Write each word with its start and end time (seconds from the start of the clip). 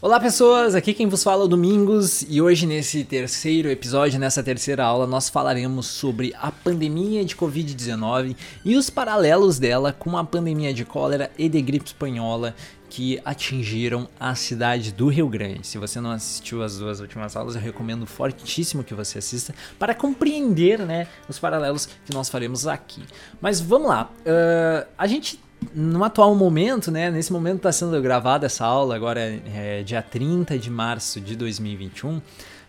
Olá 0.00 0.20
pessoas, 0.20 0.76
aqui 0.76 0.94
quem 0.94 1.08
vos 1.08 1.24
fala 1.24 1.42
é 1.42 1.44
o 1.46 1.48
Domingos 1.48 2.22
e 2.28 2.40
hoje 2.40 2.66
nesse 2.66 3.02
terceiro 3.02 3.68
episódio, 3.68 4.16
nessa 4.16 4.44
terceira 4.44 4.84
aula, 4.84 5.08
nós 5.08 5.28
falaremos 5.28 5.86
sobre 5.86 6.32
a 6.40 6.52
pandemia 6.52 7.24
de 7.24 7.34
Covid-19 7.34 8.36
e 8.64 8.76
os 8.76 8.88
paralelos 8.88 9.58
dela 9.58 9.92
com 9.92 10.16
a 10.16 10.22
pandemia 10.22 10.72
de 10.72 10.84
cólera 10.84 11.32
e 11.36 11.48
de 11.48 11.60
gripe 11.60 11.86
espanhola 11.86 12.54
que 12.88 13.20
atingiram 13.24 14.08
a 14.20 14.36
cidade 14.36 14.92
do 14.92 15.08
Rio 15.08 15.28
Grande. 15.28 15.66
Se 15.66 15.78
você 15.78 16.00
não 16.00 16.12
assistiu 16.12 16.62
as 16.62 16.78
duas 16.78 17.00
últimas 17.00 17.34
aulas, 17.34 17.56
eu 17.56 17.60
recomendo 17.60 18.06
fortíssimo 18.06 18.84
que 18.84 18.94
você 18.94 19.18
assista 19.18 19.52
para 19.80 19.96
compreender 19.96 20.78
né, 20.78 21.08
os 21.28 21.40
paralelos 21.40 21.86
que 21.86 22.14
nós 22.14 22.28
faremos 22.28 22.68
aqui. 22.68 23.02
Mas 23.40 23.60
vamos 23.60 23.88
lá, 23.88 24.08
uh, 24.20 24.88
a 24.96 25.08
gente 25.08 25.40
no 25.74 26.04
atual 26.04 26.34
momento, 26.34 26.90
né, 26.90 27.10
nesse 27.10 27.32
momento 27.32 27.56
está 27.58 27.72
sendo 27.72 28.00
gravada 28.00 28.46
essa 28.46 28.64
aula, 28.64 28.94
agora 28.94 29.20
é 29.20 29.82
dia 29.82 30.02
30 30.02 30.58
de 30.58 30.70
março 30.70 31.20
de 31.20 31.34
2021, 31.36 32.20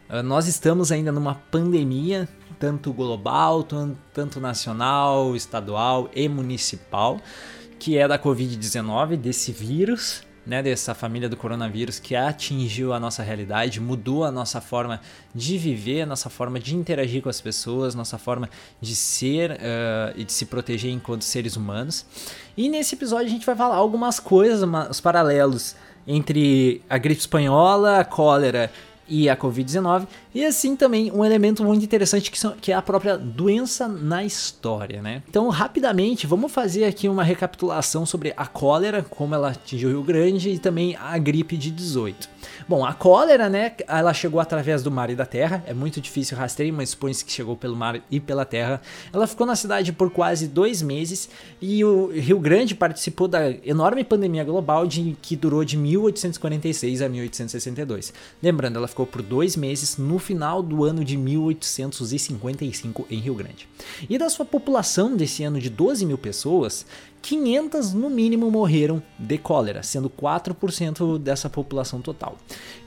ah, 0.10 0.24
nós 0.24 0.48
estamos 0.48 0.92
ainda 0.92 1.12
numa 1.12 1.36
pandemia, 1.36 2.28
tanto 2.60 2.92
global, 2.92 3.64
tanto 4.14 4.40
nacional, 4.40 5.36
estadual 5.36 6.10
e 6.16 6.28
municipal, 6.28 7.22
que 7.78 7.98
é 7.98 8.08
da 8.08 8.18
Covid-19, 8.18 9.16
desse 9.16 9.52
vírus, 9.52 10.24
né, 10.50 10.64
dessa 10.64 10.96
família 10.96 11.30
do 11.30 11.38
coronavírus 11.38 12.00
que 12.00 12.16
atingiu 12.16 12.92
a 12.92 13.00
nossa 13.00 13.22
realidade, 13.22 13.80
mudou 13.80 14.24
a 14.24 14.32
nossa 14.32 14.60
forma 14.60 15.00
de 15.34 15.60
viver, 15.60 16.02
a 16.02 16.06
nossa 16.08 16.28
forma 16.28 16.60
de 16.60 16.76
interagir 16.76 17.22
com 17.22 17.30
as 17.30 17.40
pessoas, 17.40 17.94
nossa 17.94 18.18
forma 18.18 18.50
de 18.82 18.96
ser 18.96 19.52
uh, 19.52 19.56
e 20.16 20.24
de 20.24 20.34
se 20.34 20.48
proteger 20.48 20.92
enquanto 20.92 21.22
seres 21.22 21.56
humanos. 21.56 22.04
E 22.58 22.68
nesse 22.68 22.96
episódio 22.96 23.28
a 23.28 23.30
gente 23.30 23.46
vai 23.46 23.56
falar 23.56 23.76
algumas 23.76 24.20
coisas, 24.20 24.68
os 24.90 25.00
paralelos 25.00 25.76
entre 26.08 26.82
a 26.90 26.98
gripe 26.98 27.22
espanhola, 27.22 28.00
a 28.00 28.04
cólera 28.04 28.72
e 29.10 29.30
a 29.30 29.36
Covid-19, 29.36 30.08
e 30.34 30.46
assim 30.46 30.76
também 30.76 31.12
um 31.12 31.26
elemento 31.26 31.64
muito 31.64 31.84
interessante 31.84 32.30
que, 32.30 32.38
são, 32.38 32.52
que, 32.52 32.72
é 32.72 32.76
a 32.76 32.82
própria 32.82 33.18
doença 33.18 33.88
na 33.88 34.24
história, 34.24 35.02
né? 35.02 35.24
Então, 35.28 35.50
rapidamente, 35.50 36.28
vamos 36.28 36.52
fazer 36.52 36.86
aqui 36.86 37.10
uma 37.10 37.24
recapitulação 37.24 38.06
sobre 38.06 38.34
a 38.38 38.46
cólera, 38.46 39.04
como 39.10 39.34
ela 39.34 39.50
atingiu 39.50 39.90
o 39.90 39.92
Rio 39.94 40.04
Grande, 40.04 40.50
e 40.52 40.60
também 40.60 40.96
a 40.96 41.18
gripe 41.18 41.58
de 41.58 41.72
18. 41.72 42.30
Bom, 42.68 42.86
a 42.86 42.94
cólera, 42.94 43.50
né, 43.50 43.74
ela 43.88 44.14
chegou 44.14 44.40
através 44.40 44.84
do 44.84 44.92
mar 44.92 45.10
e 45.10 45.16
da 45.16 45.26
terra, 45.26 45.64
é 45.66 45.74
muito 45.74 46.00
difícil 46.00 46.38
rastrear, 46.38 46.74
mas 46.74 46.90
supõe-se 46.90 47.26
que 47.26 47.32
chegou 47.32 47.56
pelo 47.56 47.76
mar 47.76 48.02
e 48.12 48.20
pela 48.20 48.46
terra. 48.46 48.82
Ela 49.12 49.26
ficou 49.26 49.48
na 49.48 49.56
cidade 49.56 49.92
por 49.92 50.12
quase 50.12 50.48
dois 50.48 50.82
meses, 50.82 51.30
e 51.62 51.84
o 51.84 52.12
Rio 52.12 52.40
Grande 52.40 52.76
participou 52.76 53.28
da 53.28 53.50
enorme 53.66 54.04
pandemia 54.04 54.44
global 54.44 54.86
de, 54.86 55.18
que 55.22 55.36
durou 55.36 55.66
de 55.66 55.78
1846 55.78 57.02
a 57.02 57.10
1862. 57.10 58.14
Lembrando, 58.42 58.78
ela 58.78 58.88
ficou 58.88 58.99
por 59.06 59.22
dois 59.22 59.56
meses 59.56 59.98
no 59.98 60.20
final 60.20 60.62
do 60.62 60.84
ano 60.84 61.04
de 61.04 61.18
1855 61.18 63.08
em 63.10 63.20
Rio 63.20 63.36
Grande. 63.36 63.68
E 64.10 64.18
da 64.18 64.30
sua 64.30 64.46
população 64.46 65.16
desse 65.16 65.44
ano 65.44 65.60
de 65.60 65.70
12 65.70 66.06
mil 66.06 66.18
pessoas, 66.18 66.86
500 67.22 67.94
no 67.94 68.10
mínimo 68.10 68.50
morreram 68.50 69.02
de 69.18 69.38
cólera, 69.38 69.84
sendo 69.84 70.10
4% 70.10 71.20
dessa 71.20 71.50
população 71.50 72.02
total. 72.02 72.38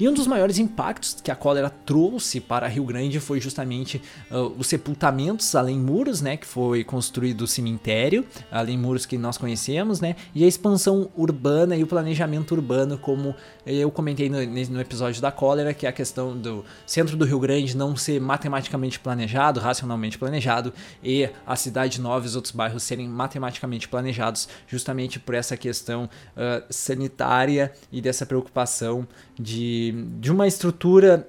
E 0.01 0.09
um 0.09 0.13
dos 0.13 0.27
maiores 0.27 0.59
impactos 0.59 1.19
que 1.23 1.31
a 1.31 1.37
cólera 1.37 1.71
trouxe 1.71 2.41
para 2.41 2.67
Rio 2.67 2.85
Grande 2.85 3.21
foi 3.21 3.41
justamente 3.41 4.01
uh, 4.31 4.55
os 4.59 4.67
sepultamentos 4.67 5.55
além 5.55 5.79
muros, 5.79 6.21
né, 6.21 6.37
que 6.37 6.47
foi 6.47 6.83
construído 6.83 7.43
o 7.43 7.47
cemitério, 7.47 8.25
além 8.51 8.79
muros 8.79 9.07
que 9.07 9.19
nós 9.19 9.37
conhecemos, 9.37 10.01
né, 10.01 10.17
e 10.35 10.45
a 10.45 10.47
expansão 10.47 11.11
urbana 11.17 11.77
e 11.77 11.83
o 11.83 11.87
planejamento 11.87 12.53
urbano, 12.53 12.99
como 12.99 13.35
eu 13.67 13.91
comentei 13.91 14.29
no, 14.29 14.39
no 14.45 14.81
episódio 14.81 15.21
da 15.21 15.31
cólera, 15.31 15.75
que 15.75 15.87
é 15.87 15.89
a 15.89 15.93
questão 15.93 16.37
do 16.37 16.65
centro 16.87 17.17
do 17.17 17.25
Rio 17.25 17.39
Grande 17.39 17.77
não 17.77 17.95
ser 17.97 18.21
matematicamente 18.21 18.99
planejado, 18.99 19.61
racionalmente 19.61 20.19
planejado, 20.19 20.73
e 21.03 21.29
a 21.47 21.57
cidade 21.57 22.01
nova 22.01 22.25
e 22.25 22.29
os 22.29 22.37
outros 22.37 22.53
bairros 22.53 22.83
serem 22.83 23.09
matematicamente 23.09 23.89
planejados 23.89 24.22
justamente 24.67 25.19
por 25.19 25.35
essa 25.35 25.57
questão 25.57 26.05
uh, 26.05 26.65
sanitária 26.71 27.73
e 27.91 28.01
dessa 28.01 28.27
preocupação 28.27 29.07
de, 29.39 29.93
de 30.19 30.31
uma 30.31 30.47
estrutura 30.47 31.29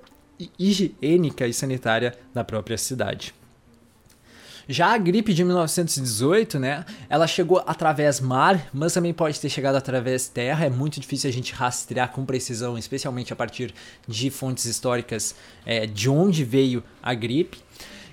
higiênica 0.60 1.48
e 1.48 1.54
sanitária 1.54 2.16
da 2.34 2.44
própria 2.44 2.78
cidade. 2.78 3.34
Já 4.68 4.94
a 4.94 4.98
gripe 4.98 5.34
de 5.34 5.44
1918, 5.44 6.58
né, 6.58 6.86
ela 7.10 7.28
chegou 7.28 7.62
através 7.68 8.22
mar, 8.22 8.70
mas 8.74 8.94
também 8.94 9.14
pode 9.14 9.38
ter 9.40 9.50
chegado 9.50 9.76
através 9.76 10.30
terra. 10.30 10.66
É 10.66 10.70
muito 10.70 11.02
difícil 11.02 11.30
a 11.30 11.34
gente 11.34 11.54
rastrear 11.54 12.12
com 12.12 12.26
precisão, 12.26 12.78
especialmente 12.78 13.34
a 13.34 13.36
partir 13.36 13.74
de 14.08 14.30
fontes 14.30 14.64
históricas, 14.64 15.36
é, 15.66 15.86
de 15.86 16.10
onde 16.10 16.46
veio 16.46 16.82
a 17.02 17.14
gripe. 17.14 17.60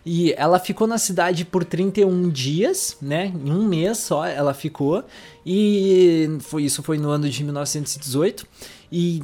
E 0.04 0.32
ela 0.32 0.58
ficou 0.58 0.86
na 0.86 0.98
cidade 0.98 1.44
por 1.44 1.64
31 1.64 2.28
dias, 2.30 2.96
né? 3.02 3.26
Em 3.26 3.52
um 3.52 3.66
mês 3.66 3.98
só 3.98 4.24
ela 4.24 4.54
ficou. 4.54 5.04
E 5.44 6.38
foi, 6.40 6.64
isso 6.64 6.82
foi 6.82 6.98
no 6.98 7.10
ano 7.10 7.28
de 7.28 7.44
1918. 7.44 8.46
E 8.90 9.22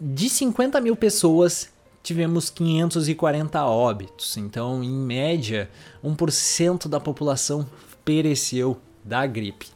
de 0.00 0.28
50 0.28 0.80
mil 0.80 0.96
pessoas, 0.96 1.68
tivemos 2.02 2.50
540 2.50 3.64
óbitos. 3.64 4.36
Então, 4.36 4.82
em 4.82 4.92
média, 4.92 5.70
1% 6.04 6.88
da 6.88 7.00
população 7.00 7.66
pereceu 8.04 8.76
da 9.04 9.26
gripe. 9.26 9.66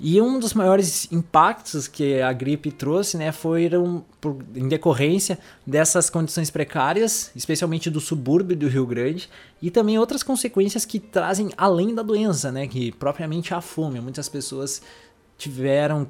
E 0.00 0.20
um 0.20 0.38
dos 0.38 0.54
maiores 0.54 1.10
impactos 1.10 1.88
que 1.88 2.20
a 2.20 2.32
gripe 2.32 2.70
trouxe, 2.70 3.16
né, 3.16 3.32
foram 3.32 4.04
por, 4.20 4.38
em 4.54 4.68
decorrência 4.68 5.38
dessas 5.66 6.08
condições 6.08 6.50
precárias, 6.50 7.32
especialmente 7.34 7.90
do 7.90 8.00
subúrbio 8.00 8.56
do 8.56 8.68
Rio 8.68 8.86
Grande, 8.86 9.28
e 9.60 9.70
também 9.70 9.98
outras 9.98 10.22
consequências 10.22 10.84
que 10.84 11.00
trazem 11.00 11.50
além 11.56 11.94
da 11.94 12.02
doença, 12.02 12.52
né, 12.52 12.68
que 12.68 12.92
propriamente 12.92 13.52
a 13.52 13.60
fome. 13.60 14.00
Muitas 14.00 14.28
pessoas 14.28 14.80
tiveram 15.36 16.06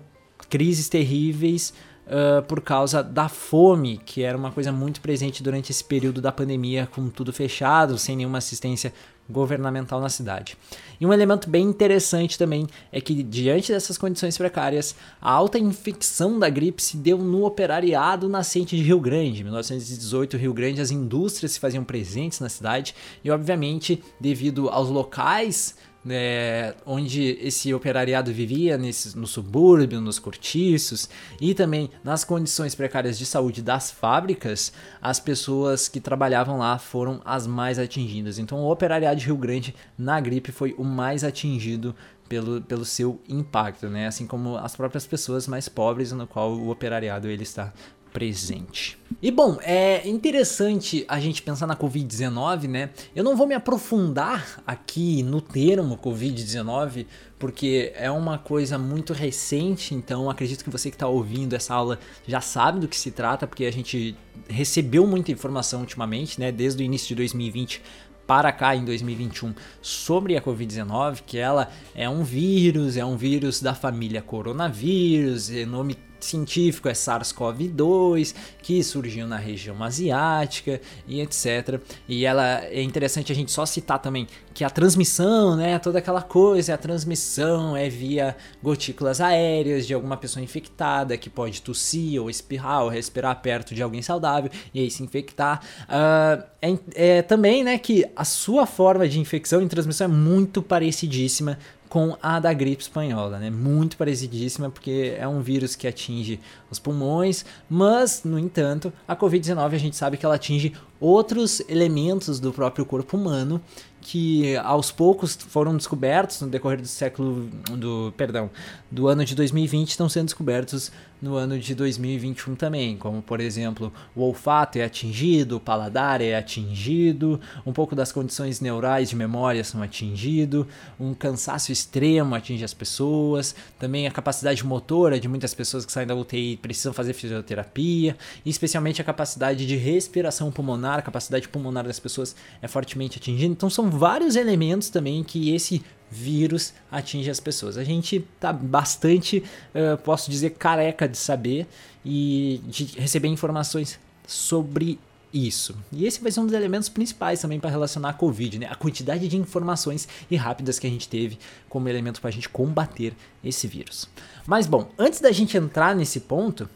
crises 0.51 0.89
terríveis 0.91 1.73
uh, 2.07 2.43
por 2.43 2.61
causa 2.61 3.03
da 3.03 3.29
fome, 3.29 4.01
que 4.05 4.23
era 4.23 4.37
uma 4.37 4.53
coisa 4.53 4.71
muito 4.71 5.01
presente 5.01 5.43
durante 5.43 5.73
esse 5.73 5.83
período 5.83 6.21
da 6.21 6.31
pandemia, 6.31 6.87
com 6.93 7.09
tudo 7.09 7.33
fechado, 7.33 7.97
sem 7.97 8.17
nenhuma 8.17 8.39
assistência 8.39 8.93
governamental 9.29 10.01
na 10.01 10.09
cidade. 10.09 10.57
E 11.01 11.07
um 11.07 11.13
elemento 11.13 11.49
bem 11.49 11.65
interessante 11.65 12.39
também 12.39 12.67
é 12.91 13.01
que, 13.01 13.23
diante 13.23 13.73
dessas 13.73 13.99
condições 13.99 14.37
precárias, 14.37 14.97
a 15.21 15.31
alta 15.31 15.59
infecção 15.59 16.39
da 16.39 16.49
gripe 16.49 16.83
se 16.83 16.97
deu 16.97 17.19
no 17.19 17.45
operariado 17.45 18.29
nascente 18.29 18.77
de 18.77 18.83
Rio 18.83 18.99
Grande. 18.99 19.41
Em 19.41 19.45
1918, 19.45 20.37
Rio 20.37 20.55
Grande, 20.55 20.81
as 20.81 20.91
indústrias 20.91 21.53
se 21.53 21.61
faziam 21.61 21.85
presentes 21.85 22.41
na 22.41 22.49
cidade 22.49 22.95
e, 23.23 23.31
obviamente, 23.31 24.03
devido 24.21 24.69
aos 24.69 24.89
locais 24.89 25.77
é, 26.09 26.75
onde 26.87 27.39
esse 27.41 27.73
operariado 27.75 28.33
vivia 28.33 28.79
nesse, 28.79 29.17
no 29.17 29.27
subúrbio, 29.27 30.01
nos 30.01 30.19
cortiços 30.19 31.09
e 31.41 31.55
também 31.55 31.91
nas 32.05 32.25
condições 32.25 32.75
precárias 32.75 33.19
de 33.19 33.27
saúde 33.27 33.63
das 33.63 33.91
fábricas, 33.91 34.73
as 35.01 35.19
pessoas 35.19 35.89
que 35.89 36.01
trabalhavam 36.01 36.59
lá 36.59 36.79
foram 36.79 37.21
as 37.25 37.47
mais 37.47 37.79
atingidas. 37.79 38.39
Então, 38.39 38.59
o 38.59 38.71
operariado 38.71 39.21
de 39.21 39.27
Rio 39.27 39.37
Grande 39.37 39.75
na 39.97 40.21
gripe 40.21 40.53
foi 40.53 40.75
o 40.79 40.85
mais 40.85 41.25
atingido 41.25 41.95
pelo, 42.29 42.61
pelo 42.61 42.85
seu 42.85 43.21
impacto, 43.29 43.89
né? 43.89 44.07
Assim 44.07 44.27
como 44.27 44.57
as 44.57 44.77
próprias 44.77 45.07
pessoas 45.07 45.49
mais 45.49 45.69
pobres, 45.69 46.13
no 46.13 46.27
qual 46.27 46.53
o 46.53 46.71
operariado 46.71 47.29
ele 47.29 47.43
está 47.43 47.73
presente. 48.19 48.99
E 49.23 49.31
bom, 49.31 49.59
é 49.63 50.09
interessante 50.09 51.05
a 51.07 51.21
gente 51.21 51.41
pensar 51.41 51.69
na 51.69 51.77
Covid-19, 51.77 52.67
né? 52.67 52.91
Eu 53.15 53.23
não 53.23 53.37
vou 53.37 53.47
me 53.47 53.55
aprofundar 53.55 54.61
aqui 54.67 55.23
no 55.23 55.41
termo 55.41 55.97
Covid-19, 55.97 57.07
porque 57.39 57.93
é 57.95 58.11
uma 58.11 58.37
coisa 58.37 58.77
muito 58.77 59.13
recente, 59.13 59.95
então 59.95 60.29
acredito 60.29 60.65
que 60.65 60.71
você 60.71 60.91
que 60.91 60.97
está 60.97 61.07
ouvindo 61.07 61.55
essa 61.55 61.73
aula 61.73 62.01
já 62.27 62.41
sabe 62.41 62.81
do 62.81 62.89
que 62.89 62.97
se 62.97 63.13
trata, 63.13 63.47
porque 63.47 63.67
a 63.67 63.73
gente 63.73 64.17
recebeu 64.49 65.07
muita 65.07 65.31
informação 65.31 65.81
ultimamente, 65.81 66.41
né? 66.41 66.51
Desde 66.51 66.83
o 66.83 66.85
início 66.85 67.07
de 67.07 67.15
2020 67.15 67.81
para 68.27 68.51
cá 68.51 68.75
em 68.75 68.85
2021 68.85 69.55
sobre 69.81 70.37
a 70.37 70.43
Covid-19, 70.43 71.21
que 71.25 71.39
ela 71.39 71.71
é 71.95 72.11
um 72.11 72.25
vírus, 72.25 72.97
é 72.97 73.05
um 73.05 73.17
vírus 73.17 73.63
da 73.63 73.75
família 73.75 74.21
coronavírus, 74.21 75.51
é 75.53 75.65
nome 75.65 75.97
científico 76.25 76.89
é 76.89 76.93
SARS-CoV-2, 76.93 78.35
que 78.63 78.83
surgiu 78.83 79.27
na 79.27 79.37
região 79.37 79.83
asiática 79.83 80.81
e 81.07 81.21
etc. 81.21 81.81
E 82.09 82.25
ela 82.25 82.65
é 82.65 82.83
interessante 82.83 83.33
a 83.33 83.35
gente 83.35 83.51
só 83.51 83.65
citar 83.65 83.99
também 83.99 84.27
que 84.53 84.65
a 84.65 84.71
transmissão, 84.71 85.57
né, 85.57 85.79
toda 85.79 86.01
aquela 86.01 86.21
coisa, 86.21 86.75
a 86.75 86.77
transmissão 86.77 87.77
é 87.77 87.89
via 87.89 88.37
gotículas 88.63 89.21
aéreas 89.21 89.87
de 89.87 89.95
alguma 89.95 90.17
pessoa 90.17 90.43
infectada 90.43 91.17
que 91.17 91.31
pode 91.31 91.63
tossir 91.63 92.21
ou 92.21 92.29
espirrar 92.29 92.83
ou 92.83 92.89
respirar 92.89 93.41
perto 93.41 93.75
de 93.75 93.83
alguém 93.83 94.03
saudável 94.03 94.51
e 94.75 94.81
aí 94.81 94.91
se 94.91 95.03
infectar. 95.03 95.63
Uh, 95.85 96.43
é, 96.61 96.79
é 96.95 97.23
também, 97.23 97.63
né, 97.63 97.79
que 97.79 98.05
a 98.17 98.25
sua 98.25 98.67
forma 98.67 99.09
de 99.09 99.21
infecção 99.21 99.63
e 99.63 99.69
transmissão 99.69 100.07
é 100.07 100.09
muito 100.09 100.61
parecidíssima 100.61 101.59
com 101.89 102.17
a 102.23 102.39
da 102.39 102.53
gripe 102.53 102.83
espanhola, 102.83 103.39
né? 103.39 103.51
Muito 103.51 103.97
parecidíssima, 103.97 104.71
porque 104.71 105.15
é 105.19 105.27
um 105.27 105.41
vírus 105.41 105.75
que 105.75 105.87
atinge 105.87 106.39
os 106.71 106.79
pulmões, 106.79 107.45
mas, 107.69 108.23
no 108.25 108.39
entanto, 108.39 108.93
a 109.07 109.17
Covid-19 109.17 109.75
a 109.75 109.79
gente 109.79 109.97
sabe 109.97 110.17
que 110.17 110.25
ela 110.25 110.35
atinge 110.35 110.75
outros 111.01 111.61
elementos 111.69 112.41
do 112.41 112.53
próprio 112.53 112.85
corpo 112.85 113.17
humano 113.17 113.61
que 114.01 114.57
aos 114.59 114.91
poucos 114.91 115.35
foram 115.35 115.77
descobertos 115.77 116.41
no 116.41 116.49
decorrer 116.49 116.81
do 116.81 116.87
século 116.87 117.49
do, 117.73 118.13
perdão, 118.17 118.51
do 118.91 119.09
ano 119.09 119.25
de 119.25 119.35
2020 119.35 119.91
estão 119.91 120.09
sendo 120.09 120.27
descobertos 120.27 120.91
no 121.21 121.35
ano 121.35 121.59
de 121.59 121.75
2021 121.75 122.55
também, 122.55 122.97
como 122.97 123.21
por 123.21 123.41
exemplo, 123.41 123.93
o 124.15 124.23
olfato 124.23 124.79
é 124.79 124.85
atingido, 124.85 125.57
o 125.57 125.61
paladar 125.61 126.21
é 126.21 126.37
atingido, 126.37 127.41
um 127.67 127.73
pouco 127.73 127.97
das 127.97 128.13
condições 128.13 128.61
neurais 128.61 129.11
de 129.11 129.17
memória 129.17 129.65
são 129.65 129.83
atingido, 129.83 130.67
um 130.99 131.13
cansaço 131.15 131.73
extremo 131.73 132.35
atinge 132.35 132.65
as 132.65 132.73
pessoas, 132.73 133.55
também 133.79 134.07
a 134.07 134.11
capacidade 134.11 134.65
motora 134.65 135.19
de 135.19 135.29
muitas 135.29 135.53
pessoas 135.55 135.85
que 135.85 135.91
saem 135.91 136.07
da 136.07 136.15
UTI 136.15 136.57
precisam 136.57 136.93
fazer 136.93 137.13
fisioterapia, 137.13 138.17
e 138.45 138.51
especialmente 138.51 139.01
a 139.01 139.05
capacidade 139.05 139.67
de 139.67 139.77
respiração 139.77 140.53
pulmonar, 140.53 141.01
a 141.01 141.03
capacidade 141.03 141.49
pulmonar 141.49 141.85
das 141.85 141.99
pessoas 141.99 142.37
é 142.63 142.69
fortemente 142.69 143.19
atingida. 143.19 143.53
Então 143.53 143.69
são 143.69 143.88
vários 143.91 144.37
elementos 144.37 144.91
também 144.91 145.23
que 145.23 145.55
esse 145.55 145.83
vírus 146.11 146.73
atinge 146.91 147.31
as 147.31 147.41
pessoas. 147.41 147.77
A 147.77 147.85
gente 147.85 148.25
tá 148.41 148.53
bastante, 148.53 149.43
uh, 149.75 149.97
posso 149.99 150.31
dizer, 150.31 150.51
careca 150.51 151.09
de 151.09 151.19
saber 151.19 151.67
e 152.05 152.61
de 152.67 152.85
receber 152.99 153.29
informações 153.29 153.99
sobre 154.27 154.99
isso. 155.33 155.77
E 155.93 156.07
esse 156.07 156.21
vai 156.21 156.33
ser 156.33 156.41
um 156.41 156.47
dos 156.47 156.55
elementos 156.55 156.89
principais 156.89 157.41
também 157.41 157.61
para 157.61 157.71
relacionar 157.71 158.11
a 158.11 158.13
Covid, 158.15 158.59
né? 158.59 158.69
A 158.71 158.75
quantidade 158.75 159.29
de 159.29 159.37
informações 159.37 160.09
e 160.31 160.37
rápidas 160.37 160.79
que 160.79 160.87
a 160.87 160.91
gente 160.91 161.09
teve 161.09 161.39
como 161.69 161.89
elemento 161.89 162.21
para 162.21 162.29
a 162.29 162.33
gente 162.33 162.49
combater 162.49 163.15
esse 163.45 163.67
vírus. 163.67 164.09
Mas 164.47 164.67
bom, 164.67 164.91
antes 164.99 165.21
da 165.21 165.31
gente 165.31 165.57
entrar 165.57 165.95
nesse 165.95 166.21
ponto, 166.21 166.69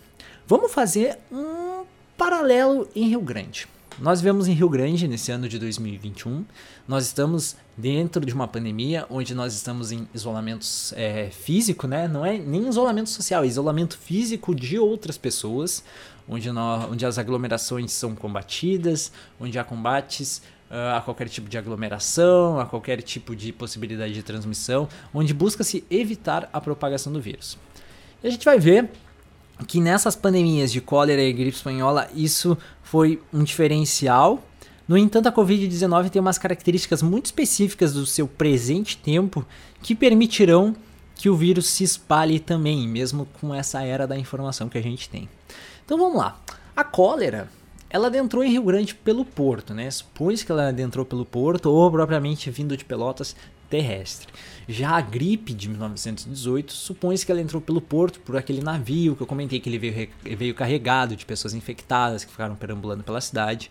vamos 0.47 0.73
fazer 0.73 1.19
um 1.31 1.85
paralelo 2.17 2.87
em 2.95 3.09
Rio 3.09 3.23
Grande. 3.23 3.67
Nós 3.99 4.21
vivemos 4.21 4.49
em 4.49 4.53
Rio 4.53 4.69
Grande 4.69 5.07
nesse 5.07 5.31
ano 5.31 5.49
de 5.49 5.59
2021. 5.59 6.45
Nós 6.89 7.07
estamos 7.07 7.57
dentro 7.77 8.25
de 8.25 8.33
uma 8.33 8.49
pandemia 8.49 9.07
onde 9.11 9.35
nós 9.35 9.55
estamos 9.55 9.93
em 9.93 10.09
isolamento 10.15 10.67
é, 10.95 11.29
físico, 11.31 11.87
né? 11.87 12.09
Não 12.09 12.25
é 12.25 12.39
nem 12.39 12.69
isolamento 12.69 13.11
social, 13.11 13.45
é 13.45 13.47
isolamento 13.47 13.99
físico 13.99 14.55
de 14.55 14.79
outras 14.79 15.19
pessoas, 15.19 15.85
onde, 16.29 16.51
nós, 16.51 16.91
onde 16.91 17.05
as 17.05 17.19
aglomerações 17.19 17.93
são 17.93 18.15
combatidas, 18.15 19.13
onde 19.39 19.59
há 19.59 19.65
combates 19.65 20.39
uh, 20.71 20.97
a 20.97 21.01
qualquer 21.01 21.29
tipo 21.29 21.49
de 21.49 21.59
aglomeração, 21.59 22.59
a 22.59 22.67
qualquer 22.67 23.03
tipo 23.03 23.37
de 23.37 23.53
possibilidade 23.53 24.15
de 24.15 24.23
transmissão, 24.23 24.89
onde 25.13 25.35
busca-se 25.35 25.85
evitar 25.91 26.49
a 26.53 26.61
propagação 26.61 27.13
do 27.13 27.21
vírus. 27.21 27.59
E 28.23 28.27
a 28.27 28.31
gente 28.31 28.45
vai 28.45 28.59
ver 28.59 28.91
que 29.67 29.81
nessas 29.81 30.17
pandemias 30.17 30.73
de 30.73 30.81
cólera 30.81 31.23
e 31.23 31.33
gripe 31.33 31.57
espanhola 31.57 32.09
isso 32.15 32.57
foi 32.83 33.21
um 33.33 33.45
diferencial. 33.45 34.43
No 34.89 34.99
entanto, 34.99 35.29
a 35.29 35.33
Covid-19 35.33 36.11
tem 36.11 36.21
umas 36.21 36.39
características 36.39 37.03
muito 37.03 37.27
específicas 37.27 37.93
do 37.93 38.05
seu 38.05 38.27
presente 38.27 38.97
tempo 38.97 39.47
que 39.81 39.95
permitirão 39.95 40.75
que 41.15 41.31
o 41.31 41.37
vírus 41.37 41.69
se 41.69 41.85
espalhe 41.85 42.41
também, 42.41 42.89
mesmo 42.89 43.29
com 43.41 43.55
essa 43.55 43.83
era 43.83 44.07
da 44.07 44.19
informação 44.19 44.69
que 44.69 44.77
a 44.77 44.83
gente 44.83 45.09
tem. 45.09 45.29
Então 45.85 45.97
vamos 45.97 46.17
lá. 46.17 46.41
A 46.75 46.83
cólera, 46.83 47.49
ela 47.89 48.09
adentrou 48.09 48.43
em 48.43 48.51
Rio 48.51 48.63
Grande 48.63 48.95
pelo 48.95 49.25
porto, 49.25 49.73
né? 49.73 49.91
Supõe-se 49.91 50.45
que 50.45 50.51
ela 50.51 50.69
adentrou 50.69 51.05
pelo 51.05 51.25
porto 51.25 51.67
ou 51.67 51.91
propriamente 51.91 52.51
vindo 52.51 52.77
de 52.77 52.85
Pelotas 52.85 53.37
terrestre. 53.73 54.29
Já 54.69 54.91
a 54.91 55.01
gripe 55.01 55.55
de 55.55 55.67
1918, 55.67 56.75
supõe-se 56.75 57.25
que 57.25 57.33
ela 57.33 57.41
entrou 57.41 57.61
pelo 57.61 57.81
porto 57.81 58.21
por 58.21 58.37
aquele 58.37 58.61
navio 58.61 59.17
que 59.17 59.23
eu 59.23 59.27
comentei 59.27 59.59
que 59.59 59.71
ele 59.71 59.79
veio, 59.79 60.11
veio 60.37 60.55
carregado 60.55 61.17
de 61.17 61.25
pessoas 61.25 61.55
infectadas 61.55 62.23
que 62.23 62.31
ficaram 62.31 62.55
perambulando 62.55 63.03
pela 63.03 63.19
cidade. 63.19 63.71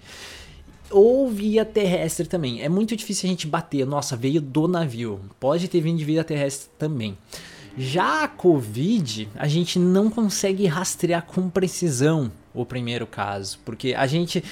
Ou 0.89 1.29
via 1.29 1.63
terrestre 1.63 2.27
também. 2.27 2.63
É 2.63 2.67
muito 2.67 2.95
difícil 2.95 3.27
a 3.27 3.29
gente 3.29 3.45
bater. 3.45 3.85
Nossa, 3.85 4.17
veio 4.17 4.41
do 4.41 4.67
navio. 4.67 5.21
Pode 5.39 5.67
ter 5.67 5.79
vindo 5.79 5.99
de 5.99 6.03
via 6.03 6.23
terrestre 6.23 6.71
também. 6.79 7.15
Já 7.77 8.23
a 8.23 8.27
Covid, 8.27 9.29
a 9.35 9.47
gente 9.47 9.77
não 9.77 10.09
consegue 10.09 10.65
rastrear 10.65 11.23
com 11.23 11.47
precisão 11.47 12.31
o 12.53 12.65
primeiro 12.65 13.05
caso, 13.05 13.59
porque 13.63 13.93
a 13.93 14.07
gente 14.07 14.43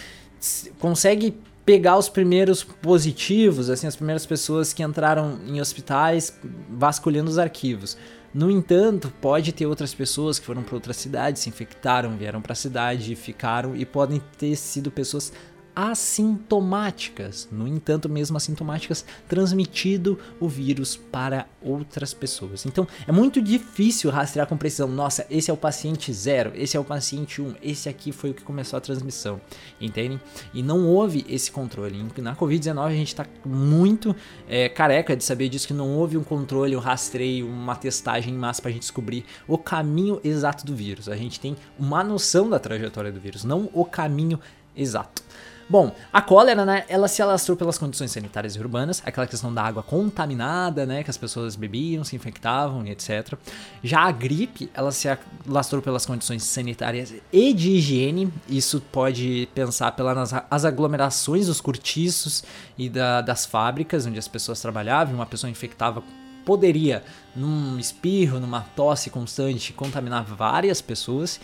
consegue 0.77 1.33
pegar 1.69 1.99
os 1.99 2.09
primeiros 2.09 2.63
positivos, 2.63 3.69
assim, 3.69 3.85
as 3.85 3.95
primeiras 3.95 4.25
pessoas 4.25 4.73
que 4.73 4.81
entraram 4.81 5.37
em 5.45 5.61
hospitais, 5.61 6.35
vasculhando 6.67 7.29
os 7.29 7.37
arquivos. 7.37 7.95
No 8.33 8.49
entanto, 8.49 9.13
pode 9.21 9.51
ter 9.51 9.67
outras 9.67 9.93
pessoas 9.93 10.39
que 10.39 10.47
foram 10.47 10.63
para 10.63 10.73
outras 10.73 10.97
cidades, 10.97 11.43
se 11.43 11.49
infectaram, 11.49 12.17
vieram 12.17 12.41
para 12.41 12.53
a 12.53 12.55
cidade, 12.55 13.15
ficaram 13.15 13.75
e 13.75 13.85
podem 13.85 14.19
ter 14.39 14.55
sido 14.55 14.89
pessoas 14.89 15.31
assintomáticas. 15.79 17.47
No 17.49 17.65
entanto, 17.65 18.09
mesmo 18.09 18.35
assintomáticas, 18.35 19.05
transmitido 19.29 20.19
o 20.37 20.49
vírus 20.49 20.97
para 20.97 21.47
outras 21.61 22.13
pessoas. 22.13 22.65
Então, 22.65 22.85
é 23.07 23.13
muito 23.13 23.41
difícil 23.41 24.11
rastrear 24.11 24.45
com 24.45 24.57
precisão. 24.57 24.89
Nossa, 24.89 25.25
esse 25.29 25.49
é 25.49 25.53
o 25.53 25.57
paciente 25.57 26.11
zero, 26.11 26.51
esse 26.53 26.75
é 26.75 26.79
o 26.79 26.83
paciente 26.83 27.41
1, 27.41 27.47
um, 27.47 27.55
esse 27.63 27.87
aqui 27.87 28.11
foi 28.11 28.31
o 28.31 28.33
que 28.33 28.43
começou 28.43 28.75
a 28.75 28.81
transmissão, 28.81 29.39
entendem? 29.79 30.19
E 30.53 30.61
não 30.61 30.85
houve 30.85 31.25
esse 31.29 31.49
controle. 31.49 32.05
Na 32.17 32.35
Covid-19 32.35 32.85
a 32.85 32.89
gente 32.91 33.07
está 33.07 33.25
muito 33.45 34.13
é, 34.49 34.67
careca 34.67 35.15
de 35.15 35.23
saber 35.23 35.47
disso, 35.47 35.65
que 35.65 35.73
não 35.73 35.95
houve 35.95 36.17
um 36.17 36.23
controle, 36.25 36.75
um 36.75 36.79
rastreio, 36.79 37.47
uma 37.47 37.75
testagem 37.77 38.33
em 38.33 38.37
massa 38.37 38.61
para 38.61 38.69
a 38.69 38.73
gente 38.73 38.81
descobrir 38.81 39.23
o 39.47 39.57
caminho 39.57 40.19
exato 40.25 40.65
do 40.65 40.75
vírus. 40.75 41.07
A 41.07 41.15
gente 41.15 41.39
tem 41.39 41.55
uma 41.77 42.03
noção 42.03 42.49
da 42.49 42.59
trajetória 42.59 43.13
do 43.13 43.19
vírus, 43.19 43.45
não 43.45 43.69
o 43.73 43.85
caminho 43.85 44.41
exato. 44.75 45.28
Bom, 45.69 45.95
a 46.11 46.19
cólera, 46.19 46.65
né, 46.65 46.83
ela 46.89 47.07
se 47.07 47.21
alastrou 47.21 47.55
pelas 47.55 47.77
condições 47.77 48.09
sanitárias 48.09 48.55
e 48.55 48.59
urbanas, 48.59 49.03
aquela 49.05 49.27
questão 49.27 49.53
da 49.53 49.61
água 49.61 49.83
contaminada, 49.83 50.83
né, 50.83 51.03
que 51.03 51.11
as 51.11 51.17
pessoas 51.17 51.55
bebiam, 51.55 52.03
se 52.03 52.15
infectavam 52.15 52.87
e 52.87 52.89
etc. 52.89 53.35
Já 53.83 54.01
a 54.01 54.11
gripe, 54.11 54.71
ela 54.73 54.91
se 54.91 55.07
alastrou 55.47 55.79
pelas 55.79 56.07
condições 56.07 56.43
sanitárias 56.43 57.13
e 57.31 57.53
de 57.53 57.73
higiene, 57.73 58.33
isso 58.47 58.81
pode 58.91 59.47
pensar 59.53 59.91
pelas 59.91 60.33
as 60.49 60.65
aglomerações 60.65 61.45
dos 61.45 61.61
cortiços 61.61 62.43
e 62.75 62.89
da, 62.89 63.21
das 63.21 63.45
fábricas 63.45 64.07
onde 64.07 64.17
as 64.17 64.27
pessoas 64.27 64.59
trabalhavam, 64.59 65.13
uma 65.13 65.25
pessoa 65.27 65.51
infectava 65.51 66.01
poderia, 66.43 67.03
num 67.35 67.77
espirro, 67.77 68.39
numa 68.39 68.61
tosse 68.75 69.11
constante, 69.11 69.71
contaminar 69.71 70.23
várias 70.23 70.81
pessoas. 70.81 71.39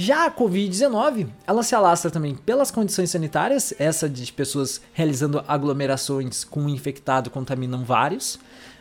Já 0.00 0.26
a 0.26 0.30
Covid-19, 0.30 1.26
ela 1.44 1.64
se 1.64 1.74
alastra 1.74 2.08
também 2.08 2.32
pelas 2.32 2.70
condições 2.70 3.10
sanitárias, 3.10 3.74
essa 3.80 4.08
de 4.08 4.32
pessoas 4.32 4.80
realizando 4.92 5.44
aglomerações 5.48 6.44
com 6.44 6.60
um 6.60 6.68
infectado 6.68 7.30
contaminam 7.30 7.82
vários, 7.84 8.38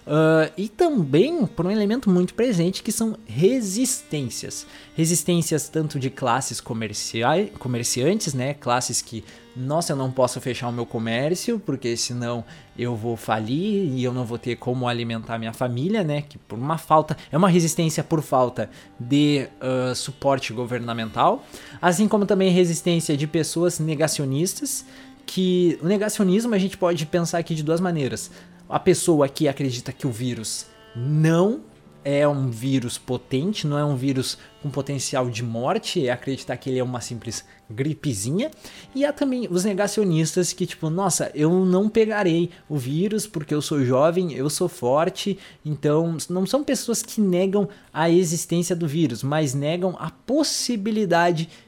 uh, 0.08 0.52
e 0.58 0.68
também 0.68 1.46
por 1.46 1.68
um 1.68 1.72
elemento 1.72 2.10
muito 2.10 2.34
presente 2.34 2.82
que 2.82 2.92
são 2.92 3.18
resistências. 3.26 4.66
Resistências 4.96 5.70
tanto 5.70 6.00
de 6.00 6.10
classes 6.10 6.60
comerciantes, 6.62 8.34
né, 8.34 8.54
classes 8.54 9.02
que 9.02 9.24
nossa, 9.58 9.94
eu 9.94 9.98
não 9.98 10.12
posso 10.12 10.40
fechar 10.40 10.68
o 10.68 10.72
meu 10.72 10.86
comércio, 10.86 11.60
porque 11.60 11.98
senão 11.98 12.46
eu 12.78 12.96
vou 12.96 13.18
falir 13.18 13.92
e 13.92 14.04
eu 14.04 14.14
não 14.14 14.24
vou 14.24 14.38
ter 14.38 14.56
como 14.56 14.88
alimentar 14.88 15.40
minha 15.40 15.52
família, 15.52 16.04
né? 16.04 16.22
Que 16.22 16.38
por 16.38 16.60
uma 16.60 16.78
falta, 16.78 17.18
é 17.32 17.38
uma 17.38 17.50
resistência 17.50 18.04
por 18.04 18.22
falta 18.22 18.70
de 19.00 19.48
uh, 19.60 19.96
suporte 19.96 20.54
governamental, 20.54 21.44
assim 21.82 22.08
como 22.08 22.28
também 22.28 22.52
resistência 22.52 23.18
de 23.18 23.26
pessoas 23.26 23.80
negacionistas, 23.80 24.86
que 25.26 25.80
o 25.82 25.88
negacionismo 25.88 26.54
a 26.54 26.60
gente 26.60 26.78
pode 26.78 27.04
pensar 27.08 27.40
aqui 27.40 27.56
de 27.56 27.64
duas 27.64 27.82
maneiras. 27.82 28.30
A 28.70 28.80
pessoa 28.80 29.30
que 29.30 29.48
acredita 29.48 29.94
que 29.94 30.06
o 30.06 30.12
vírus 30.12 30.66
não 30.94 31.62
é 32.04 32.28
um 32.28 32.50
vírus 32.50 32.98
potente, 32.98 33.68
não 33.68 33.78
é 33.78 33.84
um 33.84 33.96
vírus 33.96 34.38
com 34.62 34.70
potencial 34.70 35.30
de 35.30 35.44
morte, 35.44 36.08
é 36.08 36.12
acreditar 36.12 36.56
que 36.56 36.70
ele 36.70 36.80
é 36.80 36.84
uma 36.84 37.02
simples 37.02 37.44
gripezinha. 37.70 38.50
E 38.96 39.04
há 39.04 39.12
também 39.12 39.48
os 39.50 39.66
negacionistas 39.66 40.54
que, 40.54 40.66
tipo, 40.66 40.90
nossa, 40.90 41.30
eu 41.36 41.52
não 41.66 41.90
pegarei 41.90 42.50
o 42.70 42.78
vírus 42.78 43.28
porque 43.28 43.54
eu 43.54 43.62
sou 43.62 43.84
jovem, 43.84 44.34
eu 44.34 44.50
sou 44.50 44.70
forte. 44.70 45.38
Então, 45.66 46.16
não 46.30 46.46
são 46.46 46.64
pessoas 46.64 47.02
que 47.02 47.20
negam 47.20 47.68
a 47.94 48.10
existência 48.10 48.76
do 48.76 48.88
vírus, 48.88 49.22
mas 49.22 49.54
negam 49.54 49.96
a 50.00 50.10
possibilidade 50.10 51.46
de 51.46 51.67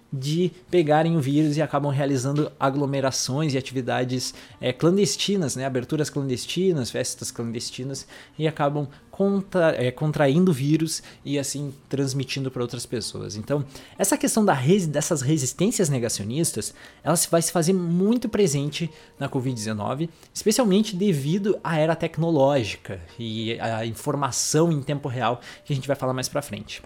pegarem 0.70 1.16
o 1.16 1.22
vírus 1.22 1.58
e 1.58 1.62
acabam 1.62 1.92
realizando 1.92 2.52
aglomerações 2.60 3.54
e 3.54 3.58
atividades 3.58 4.34
é, 4.60 4.74
clandestinas, 4.74 5.56
né? 5.56 5.66
aberturas 5.66 6.10
clandestinas, 6.10 6.90
festas 6.90 7.30
clandestinas 7.30 8.08
e 8.38 8.48
acabam 8.48 8.88
contra, 9.12 9.76
é, 9.76 9.92
contraindo 9.92 10.50
o 10.50 10.54
vírus 10.54 11.04
e 11.26 11.38
assim 11.38 11.74
transmitindo 11.88 12.50
para 12.50 12.62
outras 12.62 12.86
pessoas. 12.86 13.36
Então, 13.36 13.66
essa 13.98 14.18
questão 14.18 14.44
da 14.44 14.54
res, 14.54 14.88
dessas 14.88 15.22
resistências 15.22 15.90
negacionistas, 15.90 16.74
ela 17.04 17.16
vai 17.30 17.42
se 17.42 17.52
fazer 17.52 17.74
muito 17.74 18.30
presente 18.30 18.90
na 19.20 19.30
Covid-19, 19.30 20.10
especialmente 20.34 20.96
devido 20.96 21.60
à 21.64 21.78
era 21.78 21.96
tecnológica 21.96 23.02
e 23.20 23.60
à 23.60 23.86
informação 23.86 24.72
em 24.72 24.82
tempo 24.82 25.08
real 25.08 25.42
que 25.66 25.74
a 25.74 25.76
gente 25.76 25.88
vai 25.88 25.98
falar 25.98 26.14
mais 26.14 26.30
para 26.30 26.42
frente. 26.42 26.82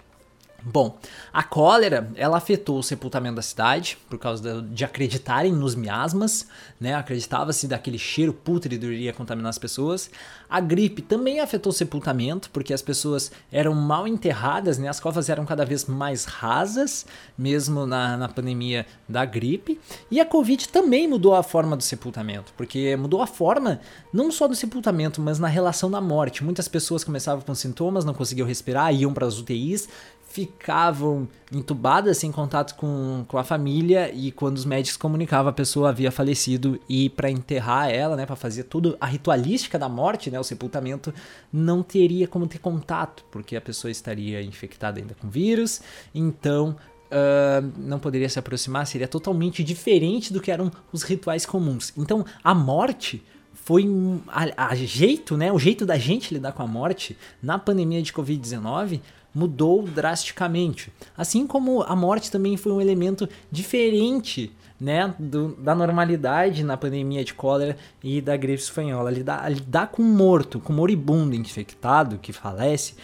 Bom, 0.66 0.98
a 1.30 1.42
cólera 1.42 2.10
ela 2.14 2.38
afetou 2.38 2.78
o 2.78 2.82
sepultamento 2.82 3.36
da 3.36 3.42
cidade 3.42 3.98
por 4.08 4.18
causa 4.18 4.62
de, 4.62 4.82
acreditarem 4.82 5.52
nos 5.52 5.74
miasmas, 5.74 6.48
né? 6.80 6.94
Acreditava-se 6.94 7.68
daquele 7.68 7.98
cheiro 7.98 8.32
pútrido 8.32 8.90
iria 8.90 9.12
contaminar 9.12 9.50
as 9.50 9.58
pessoas. 9.58 10.10
A 10.48 10.60
gripe 10.60 11.02
também 11.02 11.40
afetou 11.40 11.68
o 11.70 11.74
sepultamento 11.74 12.48
porque 12.50 12.72
as 12.72 12.80
pessoas 12.80 13.30
eram 13.52 13.74
mal 13.74 14.08
enterradas, 14.08 14.78
né? 14.78 14.88
As 14.88 14.98
covas 14.98 15.28
eram 15.28 15.44
cada 15.44 15.66
vez 15.66 15.84
mais 15.84 16.24
rasas, 16.24 17.04
mesmo 17.36 17.84
na, 17.84 18.16
na 18.16 18.28
pandemia 18.28 18.86
da 19.06 19.26
gripe. 19.26 19.78
E 20.10 20.18
a 20.18 20.24
Covid 20.24 20.70
também 20.70 21.06
mudou 21.06 21.34
a 21.34 21.42
forma 21.42 21.76
do 21.76 21.82
sepultamento, 21.82 22.54
porque 22.56 22.96
mudou 22.96 23.20
a 23.20 23.26
forma 23.26 23.80
não 24.10 24.32
só 24.32 24.48
do 24.48 24.54
sepultamento, 24.54 25.20
mas 25.20 25.38
na 25.38 25.48
relação 25.48 25.90
da 25.90 26.00
morte. 26.00 26.42
Muitas 26.42 26.68
pessoas 26.68 27.04
começavam 27.04 27.44
com 27.44 27.54
sintomas, 27.54 28.02
não 28.02 28.14
conseguiam 28.14 28.48
respirar, 28.48 28.94
iam 28.94 29.12
para 29.12 29.26
as 29.26 29.38
UTIs, 29.38 29.88
ficavam 30.34 31.28
entubadas 31.52 32.18
sem 32.18 32.32
contato 32.32 32.74
com, 32.74 33.24
com 33.28 33.38
a 33.38 33.44
família 33.44 34.12
e 34.12 34.32
quando 34.32 34.56
os 34.56 34.64
médicos 34.64 34.96
comunicavam 34.96 35.48
a 35.48 35.52
pessoa 35.52 35.90
havia 35.90 36.10
falecido 36.10 36.80
e 36.88 37.08
para 37.08 37.30
enterrar 37.30 37.88
ela, 37.88 38.16
né, 38.16 38.26
para 38.26 38.34
fazer 38.34 38.64
tudo 38.64 38.96
a 39.00 39.06
ritualística 39.06 39.78
da 39.78 39.88
morte, 39.88 40.32
né, 40.32 40.40
o 40.40 40.42
sepultamento, 40.42 41.14
não 41.52 41.84
teria 41.84 42.26
como 42.26 42.48
ter 42.48 42.58
contato, 42.58 43.24
porque 43.30 43.54
a 43.54 43.60
pessoa 43.60 43.92
estaria 43.92 44.42
infectada 44.42 44.98
ainda 44.98 45.14
com 45.14 45.30
vírus, 45.30 45.80
então 46.12 46.76
Uh, 47.04 47.70
não 47.76 48.00
poderia 48.00 48.28
se 48.28 48.40
aproximar, 48.40 48.88
seria 48.88 49.06
totalmente 49.06 49.62
diferente 49.62 50.32
do 50.32 50.40
que 50.40 50.50
eram 50.50 50.72
os 50.90 51.04
rituais 51.04 51.46
comuns. 51.46 51.92
Então, 51.96 52.24
a 52.42 52.52
morte 52.52 53.22
foi 53.52 53.86
a, 54.26 54.70
a, 54.70 54.74
jeito, 54.74 55.36
né, 55.36 55.52
o 55.52 55.58
jeito 55.58 55.86
da 55.86 55.96
gente 55.96 56.34
lidar 56.34 56.50
com 56.52 56.62
a 56.64 56.66
morte 56.66 57.16
na 57.40 57.56
pandemia 57.56 58.02
de 58.02 58.12
Covid-19 58.12 59.00
mudou 59.34 59.82
drasticamente. 59.82 60.92
Assim 61.16 61.46
como 61.46 61.82
a 61.82 61.96
morte 61.96 62.30
também 62.30 62.56
foi 62.56 62.72
um 62.72 62.80
elemento 62.80 63.28
diferente 63.50 64.52
né, 64.80 65.14
do, 65.18 65.56
da 65.56 65.74
normalidade 65.74 66.62
na 66.62 66.76
pandemia 66.76 67.24
de 67.24 67.34
cólera 67.34 67.76
e 68.02 68.20
da 68.20 68.36
gripe 68.36 68.62
espanhola. 68.62 69.10
Lidar, 69.10 69.50
lidar 69.50 69.88
com 69.88 70.02
morto, 70.02 70.60
com 70.60 70.72
moribundo 70.72 71.34
infectado 71.34 72.18
que 72.18 72.32
falece, 72.32 72.94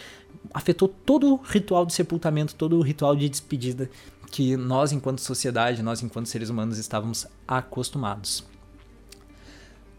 afetou 0.53 0.87
todo 0.87 1.33
o 1.33 1.35
ritual 1.35 1.85
de 1.85 1.93
sepultamento, 1.93 2.55
todo 2.55 2.77
o 2.77 2.81
ritual 2.81 3.15
de 3.15 3.27
despedida 3.27 3.89
que 4.31 4.55
nós, 4.55 4.91
enquanto 4.91 5.19
sociedade, 5.19 5.83
nós, 5.83 6.01
enquanto 6.01 6.27
seres 6.27 6.49
humanos, 6.49 6.77
estávamos 6.77 7.27
acostumados. 7.47 8.50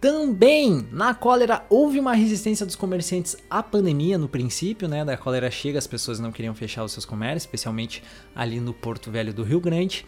Também 0.03 0.85
na 0.91 1.15
cólera 1.15 1.65
houve 1.71 2.01
uma 2.01 2.13
resistência 2.13 2.67
dos 2.67 2.75
comerciantes 2.75 3.37
à 3.49 3.63
pandemia 3.63 4.19
no 4.19 4.29
princípio, 4.29 4.89
né? 4.89 5.05
Da 5.05 5.17
cólera 5.17 5.49
chega, 5.49 5.79
as 5.79 5.87
pessoas 5.87 6.19
não 6.19 6.33
queriam 6.33 6.57
fechar 6.57 6.83
os 6.83 6.91
seus 6.91 7.05
comércios, 7.05 7.45
especialmente 7.45 8.03
ali 8.35 8.59
no 8.59 8.75
Porto 8.75 9.13
Velho 9.13 9.33
do 9.33 9.45
Rio 9.45 9.61
Grande. 9.61 10.05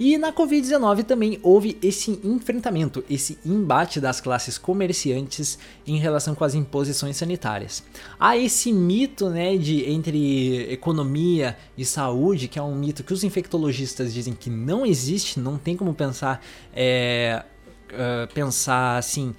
E 0.00 0.18
na 0.18 0.32
Covid-19 0.32 1.04
também 1.04 1.38
houve 1.44 1.78
esse 1.80 2.18
enfrentamento, 2.24 3.04
esse 3.08 3.38
embate 3.46 4.00
das 4.00 4.20
classes 4.20 4.58
comerciantes 4.58 5.60
em 5.86 5.96
relação 5.96 6.34
com 6.34 6.42
as 6.42 6.56
imposições 6.56 7.16
sanitárias. 7.16 7.84
Há 8.18 8.36
esse 8.36 8.72
mito 8.72 9.30
né, 9.30 9.56
de 9.56 9.88
entre 9.88 10.72
economia 10.72 11.56
e 11.78 11.84
saúde, 11.84 12.48
que 12.48 12.58
é 12.58 12.62
um 12.62 12.74
mito 12.74 13.04
que 13.04 13.12
os 13.12 13.22
infectologistas 13.22 14.12
dizem 14.12 14.34
que 14.34 14.50
não 14.50 14.84
existe, 14.84 15.38
não 15.38 15.56
tem 15.56 15.76
como 15.76 15.94
pensar 15.94 16.44
é, 16.74 17.44
uh, 17.92 18.32
pensar 18.32 18.98
assim, 18.98 19.34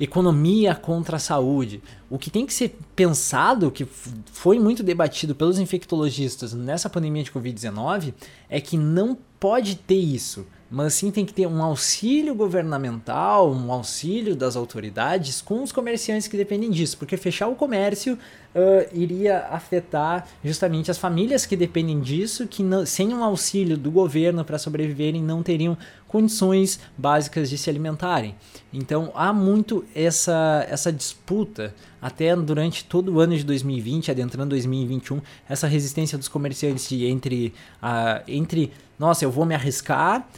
economia 0.00 0.74
contra 0.74 1.16
a 1.16 1.20
saúde. 1.20 1.82
O 2.10 2.18
que 2.18 2.30
tem 2.30 2.46
que 2.46 2.54
ser 2.54 2.78
pensado, 2.94 3.70
que 3.70 3.84
foi 3.84 4.58
muito 4.58 4.82
debatido 4.82 5.34
pelos 5.34 5.58
infectologistas 5.58 6.52
nessa 6.52 6.90
pandemia 6.90 7.22
de 7.22 7.32
Covid-19, 7.32 8.14
é 8.48 8.60
que 8.60 8.76
não 8.76 9.16
pode 9.38 9.76
ter 9.76 9.94
isso 9.94 10.46
mas 10.74 10.94
sim 10.94 11.12
tem 11.12 11.24
que 11.24 11.32
ter 11.32 11.46
um 11.46 11.62
auxílio 11.62 12.34
governamental, 12.34 13.52
um 13.52 13.70
auxílio 13.70 14.34
das 14.34 14.56
autoridades 14.56 15.40
com 15.40 15.62
os 15.62 15.70
comerciantes 15.70 16.26
que 16.26 16.36
dependem 16.36 16.68
disso, 16.68 16.98
porque 16.98 17.16
fechar 17.16 17.46
o 17.46 17.54
comércio 17.54 18.18
uh, 18.54 18.88
iria 18.92 19.46
afetar 19.50 20.26
justamente 20.44 20.90
as 20.90 20.98
famílias 20.98 21.44
que 21.44 21.56
dependem 21.56 22.00
disso, 22.00 22.46
que 22.46 22.62
não, 22.62 22.86
sem 22.86 23.12
um 23.12 23.24
auxílio 23.24 23.76
do 23.76 23.90
governo 23.90 24.44
para 24.44 24.58
sobreviverem 24.58 25.22
não 25.22 25.42
teriam 25.42 25.76
condições 26.06 26.78
básicas 26.96 27.50
de 27.50 27.58
se 27.58 27.68
alimentarem. 27.68 28.34
Então 28.72 29.10
há 29.14 29.32
muito 29.32 29.84
essa, 29.94 30.64
essa 30.70 30.92
disputa 30.92 31.74
até 32.00 32.36
durante 32.36 32.84
todo 32.84 33.14
o 33.14 33.20
ano 33.20 33.36
de 33.36 33.44
2020, 33.44 34.10
adentrando 34.10 34.50
2021, 34.50 35.20
essa 35.48 35.66
resistência 35.66 36.16
dos 36.16 36.28
comerciantes 36.28 36.90
entre, 36.92 37.52
uh, 37.82 38.22
entre 38.28 38.70
nossa, 38.98 39.24
eu 39.24 39.30
vou 39.30 39.44
me 39.44 39.54
arriscar, 39.54 40.28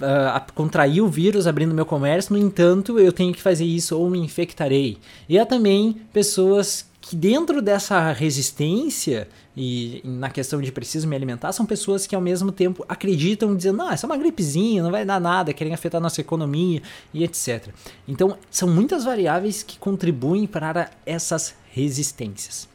uh, 0.00 0.52
contrair 0.54 1.02
o 1.02 1.08
vírus 1.08 1.46
abrindo 1.46 1.74
meu 1.74 1.86
comércio, 1.86 2.32
no 2.32 2.38
entanto, 2.38 2.98
eu 2.98 3.12
tenho 3.12 3.32
que 3.32 3.42
fazer 3.42 3.64
isso 3.64 3.98
ou 3.98 4.08
me 4.10 4.18
infectarei. 4.18 4.98
E 5.28 5.38
há 5.38 5.46
também 5.46 6.00
pessoas 6.12 6.86
que 7.00 7.14
dentro 7.14 7.62
dessa 7.62 8.10
resistência 8.12 9.28
e 9.56 10.02
na 10.04 10.28
questão 10.28 10.60
de 10.60 10.70
preciso 10.70 11.08
me 11.08 11.16
alimentar, 11.16 11.52
são 11.52 11.64
pessoas 11.64 12.06
que 12.06 12.14
ao 12.14 12.20
mesmo 12.20 12.52
tempo 12.52 12.84
acreditam 12.88 13.56
dizendo, 13.56 13.78
não, 13.78 13.90
essa 13.90 14.04
é 14.04 14.08
uma 14.08 14.16
gripezinha, 14.16 14.82
não 14.82 14.90
vai 14.90 15.04
dar 15.04 15.18
nada, 15.18 15.52
querem 15.54 15.72
afetar 15.72 16.00
nossa 16.00 16.20
economia 16.20 16.82
e 17.14 17.24
etc. 17.24 17.68
Então, 18.06 18.36
são 18.50 18.68
muitas 18.68 19.04
variáveis 19.04 19.62
que 19.62 19.78
contribuem 19.78 20.46
para 20.46 20.90
essas 21.06 21.54
resistências. 21.72 22.68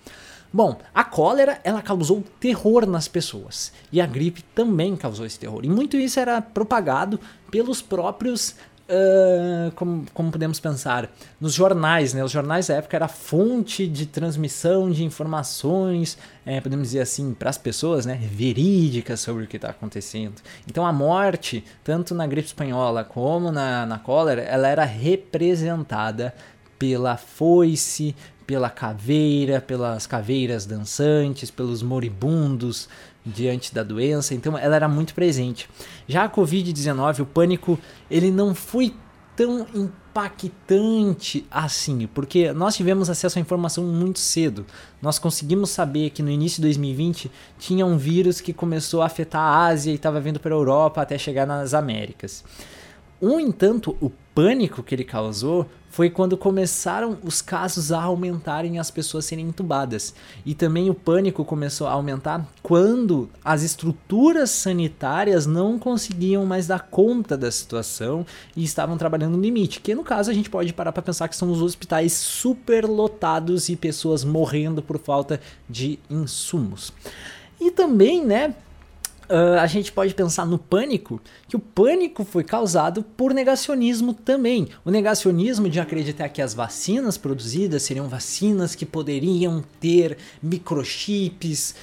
Bom, 0.53 0.77
a 0.93 1.03
cólera 1.03 1.59
ela 1.63 1.81
causou 1.81 2.23
terror 2.39 2.85
nas 2.85 3.07
pessoas 3.07 3.71
e 3.91 4.01
a 4.01 4.05
gripe 4.05 4.41
também 4.53 4.97
causou 4.97 5.25
esse 5.25 5.39
terror. 5.39 5.61
E 5.63 5.69
muito 5.69 5.95
isso 5.95 6.19
era 6.19 6.41
propagado 6.41 7.19
pelos 7.49 7.81
próprios 7.81 8.55
Uh, 8.93 9.71
como, 9.71 10.05
como, 10.13 10.31
podemos 10.33 10.59
pensar, 10.59 11.09
nos 11.39 11.53
jornais, 11.53 12.13
né? 12.13 12.21
Os 12.25 12.31
jornais 12.31 12.67
da 12.67 12.73
época 12.73 12.97
era 12.97 13.07
fonte 13.07 13.87
de 13.87 14.05
transmissão 14.05 14.91
de 14.91 15.05
informações, 15.05 16.17
é, 16.45 16.59
podemos 16.59 16.89
dizer 16.89 16.99
assim, 16.99 17.33
para 17.33 17.49
as 17.49 17.57
pessoas, 17.57 18.05
né? 18.05 18.19
Verídicas 18.21 19.21
sobre 19.21 19.45
o 19.45 19.47
que 19.47 19.55
está 19.55 19.69
acontecendo. 19.69 20.41
Então 20.67 20.85
a 20.85 20.91
morte, 20.91 21.63
tanto 21.85 22.13
na 22.13 22.27
gripe 22.27 22.47
espanhola 22.47 23.05
como 23.05 23.49
na, 23.49 23.85
na 23.85 23.97
cólera, 23.97 24.41
ela 24.41 24.67
era 24.67 24.83
representada 24.83 26.33
pela 26.81 27.15
foice, 27.15 28.15
pela 28.47 28.67
caveira, 28.67 29.61
pelas 29.61 30.07
caveiras 30.07 30.65
dançantes, 30.65 31.51
pelos 31.51 31.83
moribundos 31.83 32.89
diante 33.23 33.71
da 33.71 33.83
doença. 33.83 34.33
Então 34.33 34.57
ela 34.57 34.75
era 34.75 34.87
muito 34.87 35.13
presente. 35.13 35.69
Já 36.07 36.23
a 36.23 36.29
COVID-19, 36.29 37.19
o 37.19 37.25
pânico, 37.27 37.77
ele 38.09 38.31
não 38.31 38.55
foi 38.55 38.95
tão 39.35 39.67
impactante 39.75 41.45
assim, 41.51 42.07
porque 42.07 42.51
nós 42.51 42.75
tivemos 42.75 43.11
acesso 43.11 43.37
à 43.37 43.41
informação 43.41 43.83
muito 43.83 44.17
cedo. 44.17 44.65
Nós 44.99 45.19
conseguimos 45.19 45.69
saber 45.69 46.09
que 46.09 46.23
no 46.23 46.31
início 46.31 46.55
de 46.55 46.63
2020 46.63 47.31
tinha 47.59 47.85
um 47.85 47.95
vírus 47.95 48.41
que 48.41 48.53
começou 48.53 49.03
a 49.03 49.05
afetar 49.05 49.39
a 49.39 49.67
Ásia 49.67 49.91
e 49.91 49.95
estava 49.97 50.19
vindo 50.19 50.39
para 50.39 50.51
a 50.51 50.57
Europa 50.57 50.99
até 50.99 51.15
chegar 51.15 51.45
nas 51.45 51.75
Américas. 51.75 52.43
No 53.21 53.39
entanto, 53.39 53.95
o 54.01 54.11
pânico 54.33 54.81
que 54.81 54.95
ele 54.95 55.03
causou 55.03 55.67
foi 55.91 56.09
quando 56.09 56.37
começaram 56.37 57.17
os 57.21 57.41
casos 57.41 57.91
a 57.91 58.01
aumentarem 58.01 58.77
e 58.77 58.79
as 58.79 58.89
pessoas 58.89 59.25
serem 59.25 59.49
entubadas. 59.49 60.15
E 60.45 60.55
também 60.55 60.89
o 60.89 60.95
pânico 60.95 61.43
começou 61.43 61.85
a 61.85 61.91
aumentar 61.91 62.47
quando 62.63 63.29
as 63.43 63.61
estruturas 63.61 64.49
sanitárias 64.49 65.45
não 65.45 65.77
conseguiam 65.77 66.45
mais 66.45 66.65
dar 66.65 66.87
conta 66.89 67.37
da 67.37 67.51
situação 67.51 68.25
e 68.55 68.63
estavam 68.63 68.97
trabalhando 68.97 69.35
no 69.35 69.43
limite. 69.43 69.81
Que 69.81 69.93
no 69.93 70.03
caso 70.03 70.31
a 70.31 70.33
gente 70.33 70.49
pode 70.49 70.73
parar 70.73 70.93
para 70.93 71.03
pensar 71.03 71.27
que 71.27 71.35
são 71.35 71.51
os 71.51 71.61
hospitais 71.61 72.13
superlotados 72.13 73.67
e 73.67 73.75
pessoas 73.75 74.23
morrendo 74.23 74.81
por 74.81 74.97
falta 74.97 75.41
de 75.69 75.99
insumos. 76.09 76.93
E 77.59 77.69
também, 77.69 78.25
né, 78.25 78.55
uh, 79.31 79.59
a 79.59 79.65
gente 79.65 79.91
pode 79.91 80.13
pensar 80.13 80.45
no 80.45 80.57
pânico, 80.57 81.21
que 81.47 81.55
o 81.55 81.59
pânico 81.59 82.25
foi 82.25 82.43
causado 82.43 83.01
por 83.01 83.33
negacionismo 83.33 84.13
também. 84.13 84.67
O 84.83 84.91
negacionismo 84.91 85.69
de 85.69 85.79
acreditar 85.79 86.29
que 86.29 86.41
as 86.41 86.53
vacinas 86.53 87.17
produzidas 87.17 87.83
seriam 87.83 88.07
vacinas 88.07 88.75
que 88.75 88.85
poderiam 88.85 89.63
ter 89.79 90.17
microchips 90.43 91.75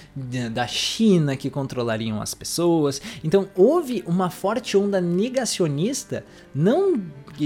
da 0.52 0.67
China 0.67 1.37
que 1.37 1.50
controlariam 1.50 2.21
as 2.21 2.35
pessoas. 2.35 3.00
Então 3.25 3.49
houve 3.57 4.05
uma 4.07 4.31
forte 4.31 4.76
onda 4.76 5.00
negacionista, 5.00 6.25
não 6.55 7.00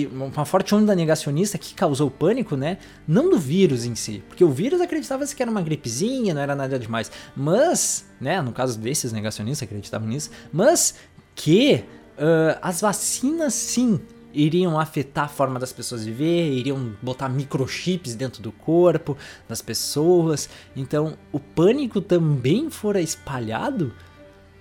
uma 0.06 0.44
forte 0.44 0.74
onda 0.74 0.94
negacionista 0.94 1.58
que 1.58 1.74
causou 1.74 2.10
pânico, 2.10 2.56
né? 2.56 2.78
Não 3.06 3.30
do 3.30 3.38
vírus 3.38 3.84
em 3.84 3.94
si, 3.94 4.22
porque 4.28 4.44
o 4.44 4.50
vírus 4.50 4.80
acreditava-se 4.80 5.34
que 5.34 5.42
era 5.42 5.50
uma 5.50 5.62
gripezinha, 5.62 6.34
não 6.34 6.40
era 6.40 6.54
nada 6.54 6.78
demais. 6.78 7.10
Mas, 7.36 8.06
né, 8.20 8.40
no 8.40 8.52
caso 8.52 8.78
desses 8.78 9.12
negacionistas 9.12 9.66
acreditavam 9.66 10.08
nisso, 10.08 10.30
mas 10.52 10.94
que 11.34 11.84
uh, 12.18 12.58
as 12.60 12.80
vacinas 12.80 13.54
sim 13.54 14.00
iriam 14.34 14.78
afetar 14.78 15.24
a 15.24 15.28
forma 15.28 15.58
das 15.58 15.72
pessoas 15.72 16.04
viver, 16.04 16.50
iriam 16.52 16.94
botar 17.02 17.28
microchips 17.28 18.14
dentro 18.14 18.42
do 18.42 18.50
corpo 18.50 19.16
das 19.48 19.60
pessoas. 19.60 20.48
Então, 20.74 21.16
o 21.30 21.38
pânico 21.38 22.00
também 22.00 22.70
fora 22.70 23.00
espalhado 23.00 23.92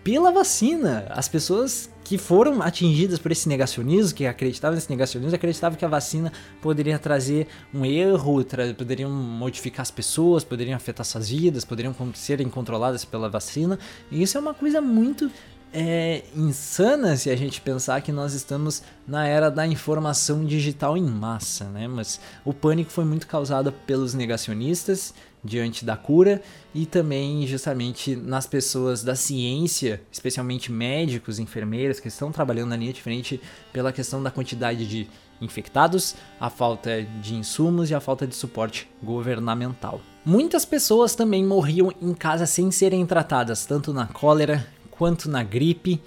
pela 0.04 0.32
vacina. 0.32 1.06
As 1.10 1.28
pessoas 1.28 1.90
que 2.12 2.18
foram 2.18 2.62
atingidas 2.62 3.18
por 3.18 3.32
esse 3.32 3.48
negacionismo, 3.48 4.14
que 4.14 4.26
acreditavam 4.26 4.76
nesse 4.76 4.90
negacionismo, 4.90 5.34
acreditavam 5.34 5.78
que 5.78 5.86
a 5.86 5.88
vacina 5.88 6.30
poderia 6.62 7.00
trazer 7.00 7.48
um 7.74 7.86
erro, 7.86 8.44
tra 8.44 8.74
poderiam 8.74 9.10
modificar 9.10 9.82
as 9.82 9.92
pessoas, 9.92 10.44
poderiam 10.44 10.76
afetar 10.76 11.06
suas 11.06 11.30
vidas, 11.30 11.64
poderiam 11.64 11.96
serem 12.14 12.50
controladas 12.50 13.06
pela 13.06 13.30
vacina. 13.30 13.80
E 14.12 14.22
isso 14.22 14.38
é 14.38 14.42
uma 14.42 14.54
coisa 14.54 14.82
muito 14.82 15.32
é 15.74 16.26
insana 16.36 17.16
se 17.16 17.30
a 17.30 17.36
gente 17.38 17.62
pensar 17.62 18.02
que 18.02 18.12
nós 18.12 18.34
estamos 18.34 18.84
na 19.08 19.26
era 19.26 19.50
da 19.50 19.66
informação 19.66 20.44
digital 20.44 20.98
em 20.98 21.06
massa, 21.06 21.64
né? 21.70 21.88
Mas 21.88 22.20
o 22.44 22.54
pânico 22.54 22.92
foi 22.92 23.06
muito 23.06 23.26
causado 23.26 23.72
pelos 23.72 24.14
negacionistas 24.14 25.14
diante 25.44 25.84
da 25.84 25.98
cura 25.98 26.42
e 26.74 26.86
também 26.86 27.46
justamente 27.48 28.16
nas 28.16 28.46
pessoas 28.46 29.04
da 29.04 29.16
ciência, 29.16 30.02
especialmente 30.12 30.72
médicos, 30.72 31.40
enfermeiras 31.40 32.00
que 32.00 32.08
estão 32.08 32.32
trabalhando 32.32 32.70
na 32.70 32.78
linha 32.78 32.94
de 32.94 33.02
frente 33.02 33.42
pela 33.74 33.92
questão 33.92 34.22
da 34.22 34.32
quantidade 34.32 34.88
de 34.88 35.08
infectados, 35.42 36.16
a 36.40 36.50
falta 36.50 37.02
de 37.02 37.34
insumos 37.34 37.90
e 37.90 37.96
a 37.96 38.00
falta 38.00 38.28
de 38.28 38.36
suporte 38.36 38.90
governamental. 39.02 40.00
Muitas 40.24 40.66
pessoas 40.66 41.16
também 41.16 41.44
morriam 41.44 41.92
em 42.00 42.14
casa 42.14 42.46
sem 42.46 42.70
serem 42.70 43.06
tratadas, 43.06 43.66
tanto 43.66 43.92
na 43.92 44.06
cólera 44.06 44.68
quanto 44.92 45.28
na 45.28 45.42
gripe 45.42 46.00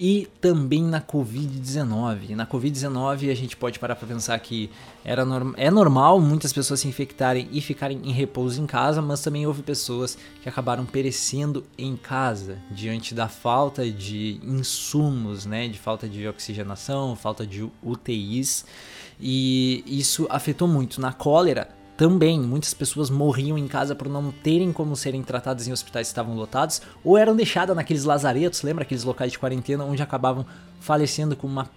e 0.00 0.26
também 0.40 0.82
na 0.82 0.98
Covid-19. 0.98 2.30
Na 2.30 2.46
Covid-19 2.46 3.30
a 3.30 3.34
gente 3.34 3.54
pode 3.54 3.78
parar 3.78 3.94
para 3.94 4.08
pensar 4.08 4.38
que 4.38 4.70
era 5.04 5.26
norm 5.26 5.52
é 5.58 5.70
normal 5.70 6.18
muitas 6.18 6.54
pessoas 6.54 6.80
se 6.80 6.88
infectarem 6.88 7.46
e 7.52 7.60
ficarem 7.60 8.00
em 8.02 8.10
repouso 8.10 8.62
em 8.62 8.66
casa, 8.66 9.02
mas 9.02 9.20
também 9.20 9.46
houve 9.46 9.62
pessoas 9.62 10.16
que 10.42 10.48
acabaram 10.48 10.86
perecendo 10.86 11.66
em 11.76 11.96
casa 11.96 12.56
diante 12.70 13.14
da 13.14 13.28
falta 13.28 13.90
de 13.90 14.40
insumos, 14.42 15.44
né, 15.44 15.68
de 15.68 15.78
falta 15.78 16.08
de 16.08 16.26
oxigenação, 16.26 17.14
falta 17.14 17.46
de 17.46 17.68
UTIs 17.82 18.64
e 19.20 19.84
isso 19.86 20.26
afetou 20.30 20.66
muito. 20.66 20.98
Na 20.98 21.12
cólera 21.12 21.68
também, 22.00 22.40
muitas 22.40 22.72
pessoas 22.72 23.10
morriam 23.10 23.58
em 23.58 23.68
casa 23.68 23.94
por 23.94 24.08
não 24.08 24.32
terem 24.32 24.72
como 24.72 24.96
serem 24.96 25.22
tratadas 25.22 25.68
em 25.68 25.72
hospitais 25.72 26.06
que 26.06 26.12
estavam 26.12 26.34
lotados 26.34 26.80
ou 27.04 27.18
eram 27.18 27.36
deixadas 27.36 27.76
naqueles 27.76 28.04
lazaretos, 28.04 28.62
lembra 28.62 28.84
aqueles 28.84 29.04
locais 29.04 29.30
de 29.30 29.38
quarentena 29.38 29.84
onde 29.84 30.02
acabavam 30.02 30.46
falecendo 30.80 31.36
com 31.36 31.46
uma 31.46 31.68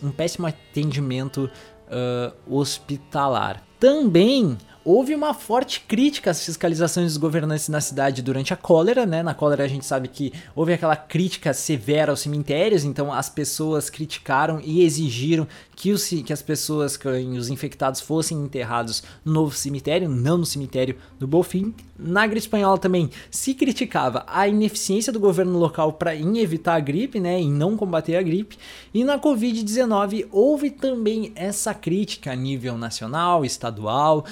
um 0.00 0.12
péssimo 0.12 0.46
atendimento 0.46 1.50
uh, 1.88 2.32
hospitalar. 2.46 3.60
Também 3.80 4.56
houve 4.84 5.14
uma 5.14 5.34
forte 5.34 5.80
crítica 5.80 6.30
às 6.30 6.44
fiscalizações 6.44 7.06
dos 7.08 7.16
governantes 7.16 7.68
na 7.68 7.80
cidade 7.80 8.22
durante 8.22 8.52
a 8.52 8.56
cólera, 8.56 9.06
né? 9.06 9.22
Na 9.22 9.34
cólera 9.34 9.64
a 9.64 9.68
gente 9.68 9.84
sabe 9.84 10.08
que 10.08 10.32
houve 10.54 10.72
aquela 10.72 10.96
crítica 10.96 11.52
severa 11.52 12.12
aos 12.12 12.20
cemitérios, 12.20 12.84
então 12.84 13.12
as 13.12 13.28
pessoas 13.28 13.88
criticaram 13.88 14.60
e 14.62 14.84
exigiram 14.84 15.46
que, 15.74 15.90
os, 15.90 16.08
que 16.08 16.32
as 16.32 16.42
pessoas, 16.42 16.96
que 16.96 17.08
os 17.08 17.48
infectados 17.48 18.00
fossem 18.00 18.38
enterrados 18.38 19.02
no 19.24 19.32
novo 19.32 19.54
cemitério, 19.54 20.08
não 20.08 20.38
no 20.38 20.46
cemitério 20.46 20.96
do 21.18 21.26
Bofim. 21.26 21.74
Na 21.98 22.26
gripe 22.26 22.40
espanhola 22.40 22.78
também 22.78 23.10
se 23.30 23.54
criticava 23.54 24.24
a 24.26 24.48
ineficiência 24.48 25.12
do 25.12 25.20
governo 25.20 25.58
local 25.58 25.92
para 25.92 26.14
em 26.14 26.38
evitar 26.38 26.74
a 26.74 26.80
gripe, 26.80 27.20
né, 27.20 27.40
em 27.40 27.50
não 27.50 27.76
combater 27.76 28.16
a 28.16 28.22
gripe. 28.22 28.58
E 28.92 29.04
na 29.04 29.18
Covid-19 29.18 30.26
houve 30.30 30.70
também 30.70 31.32
essa 31.34 31.72
crítica 31.72 32.32
a 32.32 32.36
nível 32.36 32.76
nacional, 32.76 33.44
estadual, 33.44 34.24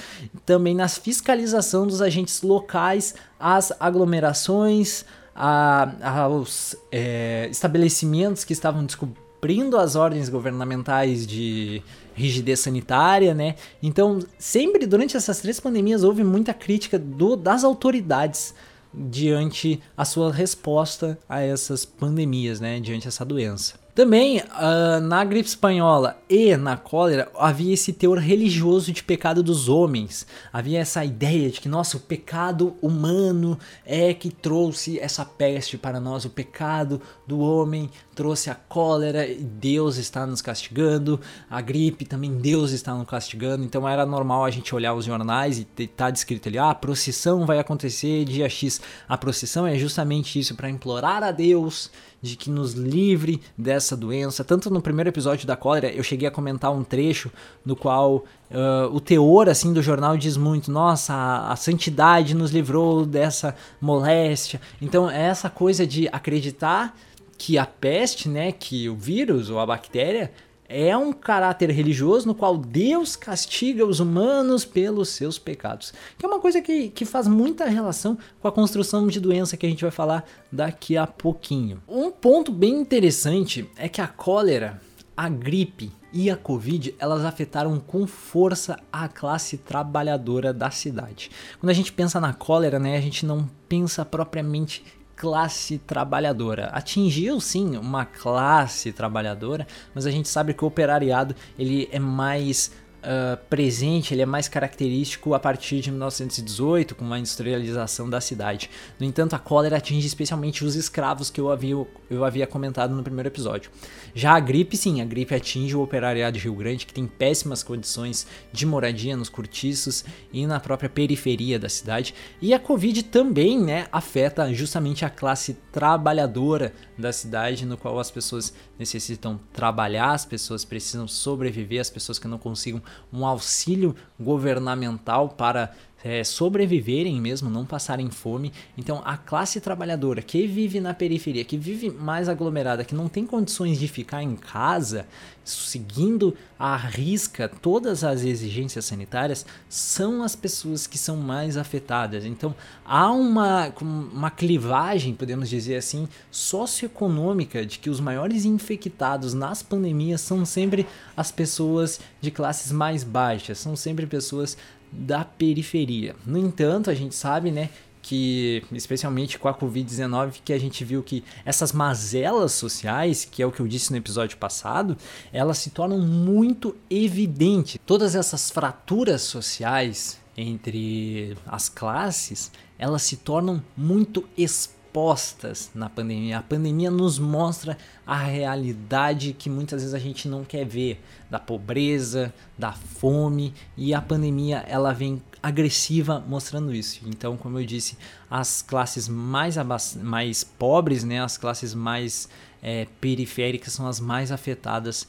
também 0.51 0.75
na 0.75 0.89
fiscalização 0.89 1.87
dos 1.87 2.03
agentes 2.03 2.43
locais 2.43 3.15
às 3.39 3.73
aglomerações, 3.79 5.05
a, 5.33 6.23
aos 6.23 6.75
é, 6.91 7.47
estabelecimentos 7.49 8.43
que 8.43 8.53
estavam 8.53 8.85
cumprindo 8.99 9.77
as 9.77 9.95
ordens 9.95 10.29
governamentais 10.29 11.25
de 11.25 11.81
rigidez 12.17 12.59
sanitária, 12.59 13.33
né? 13.33 13.55
Então, 13.81 14.19
sempre 14.41 14.87
durante 14.87 15.17
essas 15.17 15.39
três 15.41 15.61
pandemias 15.61 16.03
houve 16.03 16.25
muita 16.25 16.53
crítica 16.53 16.99
do, 16.99 17.37
das 17.37 17.63
autoridades 17.63 18.53
diante 18.93 19.81
a 19.97 20.05
sua 20.05 20.33
resposta 20.33 21.17
a 21.29 21.41
essas 21.41 21.85
pandemias, 21.85 22.59
né? 22.59 22.81
Diante 22.81 23.07
essa 23.07 23.25
doença. 23.25 23.75
Também 24.01 24.39
uh, 24.39 24.99
na 25.03 25.23
gripe 25.23 25.47
espanhola 25.47 26.23
e 26.27 26.57
na 26.57 26.75
cólera 26.75 27.31
havia 27.39 27.75
esse 27.75 27.93
teor 27.93 28.17
religioso 28.17 28.93
de 28.93 29.03
pecado 29.03 29.43
dos 29.43 29.69
homens. 29.69 30.27
Havia 30.51 30.79
essa 30.79 31.05
ideia 31.05 31.51
de 31.51 31.61
que, 31.61 31.69
nossa, 31.69 31.99
o 31.99 32.01
pecado 32.01 32.75
humano 32.81 33.59
é 33.85 34.15
que 34.15 34.31
trouxe 34.31 34.99
essa 34.99 35.23
peste 35.23 35.77
para 35.77 36.01
nós. 36.01 36.25
O 36.25 36.31
pecado 36.31 36.99
do 37.27 37.41
homem 37.41 37.91
trouxe 38.21 38.51
a 38.51 38.55
cólera 38.55 39.27
e 39.27 39.37
Deus 39.37 39.97
está 39.97 40.27
nos 40.27 40.43
castigando. 40.43 41.19
A 41.49 41.63
gripe 41.63 42.05
também 42.05 42.37
Deus 42.37 42.71
está 42.71 42.95
nos 42.95 43.09
castigando. 43.09 43.65
Então 43.65 43.89
era 43.89 44.05
normal 44.05 44.45
a 44.45 44.51
gente 44.51 44.75
olhar 44.75 44.93
os 44.93 45.07
jornais 45.07 45.59
e 45.59 45.65
tá 45.87 46.11
descrito 46.11 46.47
ali: 46.47 46.59
ah, 46.59 46.69
a 46.69 46.75
procissão 46.75 47.47
vai 47.47 47.59
acontecer 47.59 48.27
dia 48.27 48.47
X. 48.47 48.79
A 49.09 49.17
procissão 49.17 49.67
é 49.67 49.79
justamente 49.79 50.39
isso 50.39 50.55
para 50.55 50.69
implorar 50.69 51.23
a 51.23 51.31
Deus 51.31 51.91
de 52.21 52.37
que 52.37 52.51
nos 52.51 52.75
livre 52.75 53.41
dessa 53.57 53.97
doença. 53.97 54.45
Tanto 54.45 54.69
no 54.69 54.83
primeiro 54.83 55.09
episódio 55.09 55.47
da 55.47 55.57
cólera, 55.57 55.91
eu 55.91 56.03
cheguei 56.03 56.29
a 56.29 56.31
comentar 56.31 56.71
um 56.71 56.85
trecho 56.85 57.31
no 57.65 57.75
qual 57.75 58.17
uh, 58.51 58.95
o 58.95 59.01
teor 59.01 59.49
assim 59.49 59.73
do 59.73 59.83
jornal 59.83 60.15
diz 60.19 60.37
muito: 60.37 60.71
nossa, 60.71 61.15
a, 61.15 61.53
a 61.53 61.57
santidade 61.57 62.35
nos 62.35 62.51
livrou 62.51 63.07
dessa 63.07 63.57
moléstia. 63.81 64.61
Então, 64.79 65.11
é 65.11 65.23
essa 65.23 65.49
coisa 65.49 65.87
de 65.87 66.07
acreditar 66.13 66.95
que 67.41 67.57
a 67.57 67.65
peste, 67.65 68.29
né, 68.29 68.53
que 68.53 68.87
o 68.87 68.95
vírus 68.95 69.49
ou 69.49 69.59
a 69.59 69.65
bactéria 69.65 70.31
é 70.69 70.95
um 70.95 71.11
caráter 71.11 71.71
religioso 71.71 72.27
no 72.27 72.35
qual 72.35 72.59
Deus 72.59 73.17
castiga 73.17 73.87
os 73.87 73.99
humanos 73.99 74.63
pelos 74.67 75.09
seus 75.09 75.39
pecados. 75.39 75.91
Que 76.19 76.27
é 76.27 76.29
uma 76.29 76.39
coisa 76.39 76.61
que, 76.61 76.91
que 76.91 77.07
faz 77.07 77.27
muita 77.27 77.65
relação 77.65 78.19
com 78.43 78.47
a 78.47 78.53
construção 78.53 79.07
de 79.07 79.19
doença 79.19 79.57
que 79.57 79.65
a 79.65 79.71
gente 79.71 79.81
vai 79.81 79.91
falar 79.91 80.23
daqui 80.53 80.99
a 80.99 81.07
pouquinho. 81.07 81.83
Um 81.89 82.11
ponto 82.11 82.53
bem 82.53 82.75
interessante 82.75 83.67
é 83.75 83.89
que 83.89 84.03
a 84.03 84.07
cólera, 84.07 84.79
a 85.17 85.27
gripe 85.31 85.91
e 86.13 86.29
a 86.29 86.37
Covid, 86.37 86.95
elas 86.99 87.25
afetaram 87.25 87.81
com 87.81 88.07
força 88.07 88.79
a 88.93 89.09
classe 89.09 89.57
trabalhadora 89.57 90.53
da 90.53 90.71
cidade. 90.71 91.31
Quando 91.59 91.71
a 91.71 91.75
gente 91.75 91.91
pensa 91.91 92.21
na 92.21 92.35
cólera, 92.35 92.79
né, 92.79 92.99
a 92.99 93.01
gente 93.01 93.25
não 93.25 93.49
pensa 93.67 94.05
propriamente 94.05 94.85
classe 95.21 95.77
trabalhadora. 95.77 96.69
Atingiu 96.69 97.39
sim 97.43 97.77
uma 97.77 98.07
classe 98.07 98.91
trabalhadora, 98.91 99.67
mas 99.95 100.07
a 100.07 100.11
gente 100.11 100.31
sabe 100.31 100.55
que 100.55 100.65
o 100.65 100.67
operariado 100.67 101.37
ele 101.59 101.91
é 101.93 101.99
mais 101.99 102.73
uh, 103.01 103.37
presente, 103.49 104.15
ele 104.15 104.23
é 104.23 104.27
mais 104.27 104.49
característico 104.49 105.35
a 105.35 105.41
partir 105.41 105.81
de 105.81 105.91
1918, 105.91 106.95
com 106.95 107.13
a 107.13 107.19
industrialização 107.19 108.09
da 108.09 108.21
cidade. 108.21 108.71
No 108.99 109.07
entanto, 109.07 109.35
a 109.35 109.39
cólera 109.39 109.77
atinge 109.77 110.07
especialmente 110.07 110.65
os 110.65 110.75
escravos 110.75 111.31
que 111.31 111.41
eu 111.41 111.51
havia, 111.51 111.87
eu 112.11 112.25
havia 112.25 112.47
comentado 112.47 112.95
no 112.95 113.03
primeiro 113.03 113.29
episódio. 113.29 113.71
Já 114.15 114.35
a 114.35 114.41
gripe, 114.41 114.77
sim, 114.77 115.01
a 115.01 115.05
gripe 115.05 115.35
atinge 115.35 115.77
o 115.77 115.83
operariado 115.83 116.37
de 116.37 116.45
Rio 116.45 116.55
Grande, 116.55 116.87
que 116.87 116.95
tem 116.95 117.07
péssimas 117.07 117.63
condições 117.63 118.27
de 118.53 118.67
moradia 118.67 119.17
nos 119.17 119.29
cortiços 119.29 120.05
e 120.33 120.47
na 120.47 120.59
própria 120.59 120.91
periferia 120.91 121.59
da 121.59 121.69
cidade. 121.69 122.15
E 122.41 122.53
a 122.53 122.59
Covid 122.59 123.05
também 123.05 123.59
né, 123.59 123.87
afeta 123.93 124.53
justamente 124.53 125.05
a 125.05 125.11
classe 125.11 125.55
trabalhadora 125.73 126.73
da 126.99 127.13
cidade, 127.13 127.65
no 127.65 127.77
qual 127.77 127.99
as 127.99 128.11
pessoas 128.11 128.53
necessitam 128.79 129.41
trabalhar, 129.53 130.13
as 130.13 130.25
pessoas 130.25 130.65
precisam 130.65 131.07
sobreviver, 131.07 131.81
as 131.81 131.91
pessoas 131.91 132.19
que 132.19 132.27
não 132.27 132.39
consigam 132.39 132.83
um 133.13 133.27
auxílio 133.27 133.95
governamental 134.19 135.29
para 135.29 135.73
é, 136.03 136.25
sobreviverem 136.25 137.21
mesmo, 137.21 137.51
não 137.51 137.67
passarem 137.67 138.11
fome. 138.11 138.53
Então, 138.77 139.03
a 139.05 139.17
classe 139.17 139.61
trabalhadora 139.61 140.23
que 140.23 140.47
vive 140.47 140.81
na 140.81 140.95
periferia, 140.95 141.45
que 141.45 141.57
vive 141.57 141.91
mais 141.91 142.29
aglomerada, 142.29 142.85
que 142.85 142.95
não 142.95 143.09
tem 143.09 143.27
condições 143.27 143.79
de 143.79 143.87
ficar 143.87 144.23
em 144.23 144.35
casa, 144.35 145.07
seguindo 145.45 146.35
à 146.59 146.77
risca 146.77 147.49
todas 147.49 148.05
as 148.05 148.23
exigências 148.23 148.85
sanitárias, 148.85 149.45
são 149.69 150.23
as 150.23 150.37
pessoas 150.37 150.87
que 150.87 150.97
são 150.97 151.17
mais 151.17 151.57
afetadas. 151.57 152.25
Então, 152.25 152.55
há 152.85 153.11
uma, 153.11 153.73
uma 153.81 154.31
clivagem, 154.31 155.15
podemos 155.15 155.49
dizer 155.49 155.77
assim, 155.77 156.09
socioeconômica 156.31 157.65
de 157.67 157.79
que 157.79 157.91
os 157.91 158.01
maiores 158.01 158.45
infectados 158.45 159.35
nas 159.35 159.63
pandemias 159.63 160.21
são 160.21 160.45
sempre 160.45 160.87
as 161.17 161.31
pessoas 161.31 162.01
de 162.21 162.31
classes 162.31 162.73
mais 162.73 163.05
baixas, 163.05 163.59
são 163.59 163.77
sempre 163.77 164.07
pessoas 164.07 164.57
da 164.93 165.25
periferia. 165.25 166.17
No 166.27 166.39
entanto, 166.39 166.91
a 166.91 166.95
gente 166.95 167.15
sabe, 167.15 167.51
né, 167.51 167.71
que 168.03 168.63
especialmente 168.73 169.39
com 169.39 169.49
a 169.49 169.55
Covid-19 169.55 170.41
que 170.45 170.53
a 170.53 170.59
gente 170.59 170.85
viu 170.85 171.03
que 171.03 171.23
essas 171.45 171.73
mazelas 171.73 172.53
sociais, 172.53 173.25
que 173.25 173.43
é 173.43 173.47
o 173.47 173.53
que 173.53 173.61
eu 173.61 173.69
disse 173.69 173.91
no 173.91 173.99
episódio 173.99 174.39
passado, 174.39 174.97
elas 175.33 175.59
se 175.59 175.71
tornam 175.71 175.99
muito 175.99 176.77
evidentes. 176.89 177.79
Todas 177.85 178.15
essas 178.15 178.51
fraturas 178.51 179.23
sociais 179.23 180.19
entre 180.37 181.37
as 181.47 181.69
classes, 181.69 182.51
elas 182.79 183.03
se 183.03 183.19
tornam 183.19 183.63
muito 183.77 184.27
expostas 184.37 184.80
expostas 184.91 185.71
na 185.73 185.89
pandemia. 185.89 186.39
A 186.39 186.43
pandemia 186.43 186.91
nos 186.91 187.19
mostra 187.19 187.79
a 188.05 188.17
realidade 188.17 189.33
que 189.33 189.49
muitas 189.49 189.83
vezes 189.83 189.95
a 189.95 189.99
gente 189.99 190.29
não 190.29 190.45
quer 190.45 190.67
ver, 190.67 191.01
da 191.31 191.39
pobreza, 191.39 192.35
da 192.59 192.73
fome, 192.73 193.55
e 193.77 193.95
a 193.95 194.03
pandemia 194.03 194.65
ela 194.67 194.93
vem 194.93 195.23
agressiva 195.41 196.23
mostrando 196.27 196.75
isso. 196.75 197.01
Então, 197.07 197.37
como 197.37 197.59
eu 197.61 197.65
disse, 197.65 197.97
as 198.29 198.63
classes 198.63 199.09
mais, 199.09 199.57
mais 200.03 200.43
pobres, 200.43 201.05
né, 201.05 201.23
as 201.23 201.39
classes 201.39 201.73
mais 201.73 202.29
é, 202.61 202.87
periféricas 203.01 203.73
são 203.73 203.87
as 203.87 204.01
mais 204.01 204.33
afetadas 204.33 205.07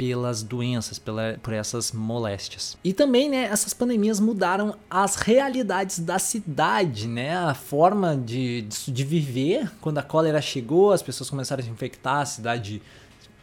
pelas 0.00 0.42
doenças, 0.42 0.98
pela, 0.98 1.38
por 1.42 1.52
essas 1.52 1.92
moléstias. 1.92 2.74
E 2.82 2.90
também, 2.90 3.28
né, 3.28 3.44
essas 3.44 3.74
pandemias 3.74 4.18
mudaram 4.18 4.74
as 4.88 5.16
realidades 5.16 5.98
da 5.98 6.18
cidade, 6.18 7.06
né, 7.06 7.36
a 7.36 7.52
forma 7.52 8.16
de, 8.16 8.62
de, 8.62 8.90
de 8.90 9.04
viver. 9.04 9.70
Quando 9.78 9.98
a 9.98 10.02
cólera 10.02 10.40
chegou, 10.40 10.90
as 10.90 11.02
pessoas 11.02 11.28
começaram 11.28 11.60
a 11.60 11.64
se 11.66 11.70
infectar, 11.70 12.22
a 12.22 12.24
cidade 12.24 12.80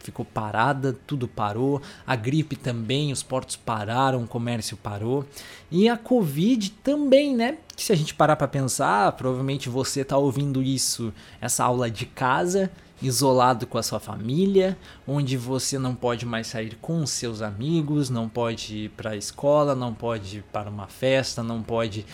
ficou 0.08 0.24
parada, 0.24 0.96
tudo 1.06 1.28
parou. 1.28 1.80
A 2.06 2.16
gripe 2.16 2.56
também, 2.56 3.12
os 3.12 3.22
portos 3.22 3.56
pararam, 3.56 4.24
o 4.24 4.26
comércio 4.26 4.76
parou. 4.76 5.24
E 5.70 5.88
a 5.88 5.96
Covid 5.96 6.70
também, 6.82 7.36
né? 7.36 7.58
Que 7.76 7.82
se 7.82 7.92
a 7.92 7.96
gente 7.96 8.14
parar 8.14 8.36
para 8.36 8.48
pensar, 8.48 9.12
provavelmente 9.12 9.68
você 9.68 10.00
está 10.00 10.16
ouvindo 10.16 10.62
isso, 10.62 11.12
essa 11.40 11.64
aula 11.64 11.90
de 11.90 12.06
casa 12.06 12.70
isolado 13.00 13.64
com 13.64 13.78
a 13.78 13.82
sua 13.82 14.00
família, 14.00 14.76
onde 15.06 15.36
você 15.36 15.78
não 15.78 15.94
pode 15.94 16.26
mais 16.26 16.48
sair 16.48 16.76
com 16.80 17.06
seus 17.06 17.42
amigos, 17.42 18.10
não 18.10 18.28
pode 18.28 18.76
ir 18.76 18.88
para 18.90 19.10
a 19.10 19.16
escola, 19.16 19.74
não 19.74 19.94
pode 19.94 20.38
ir 20.38 20.44
para 20.52 20.68
uma 20.68 20.88
festa, 20.88 21.42
não 21.42 21.62
pode 21.62 22.04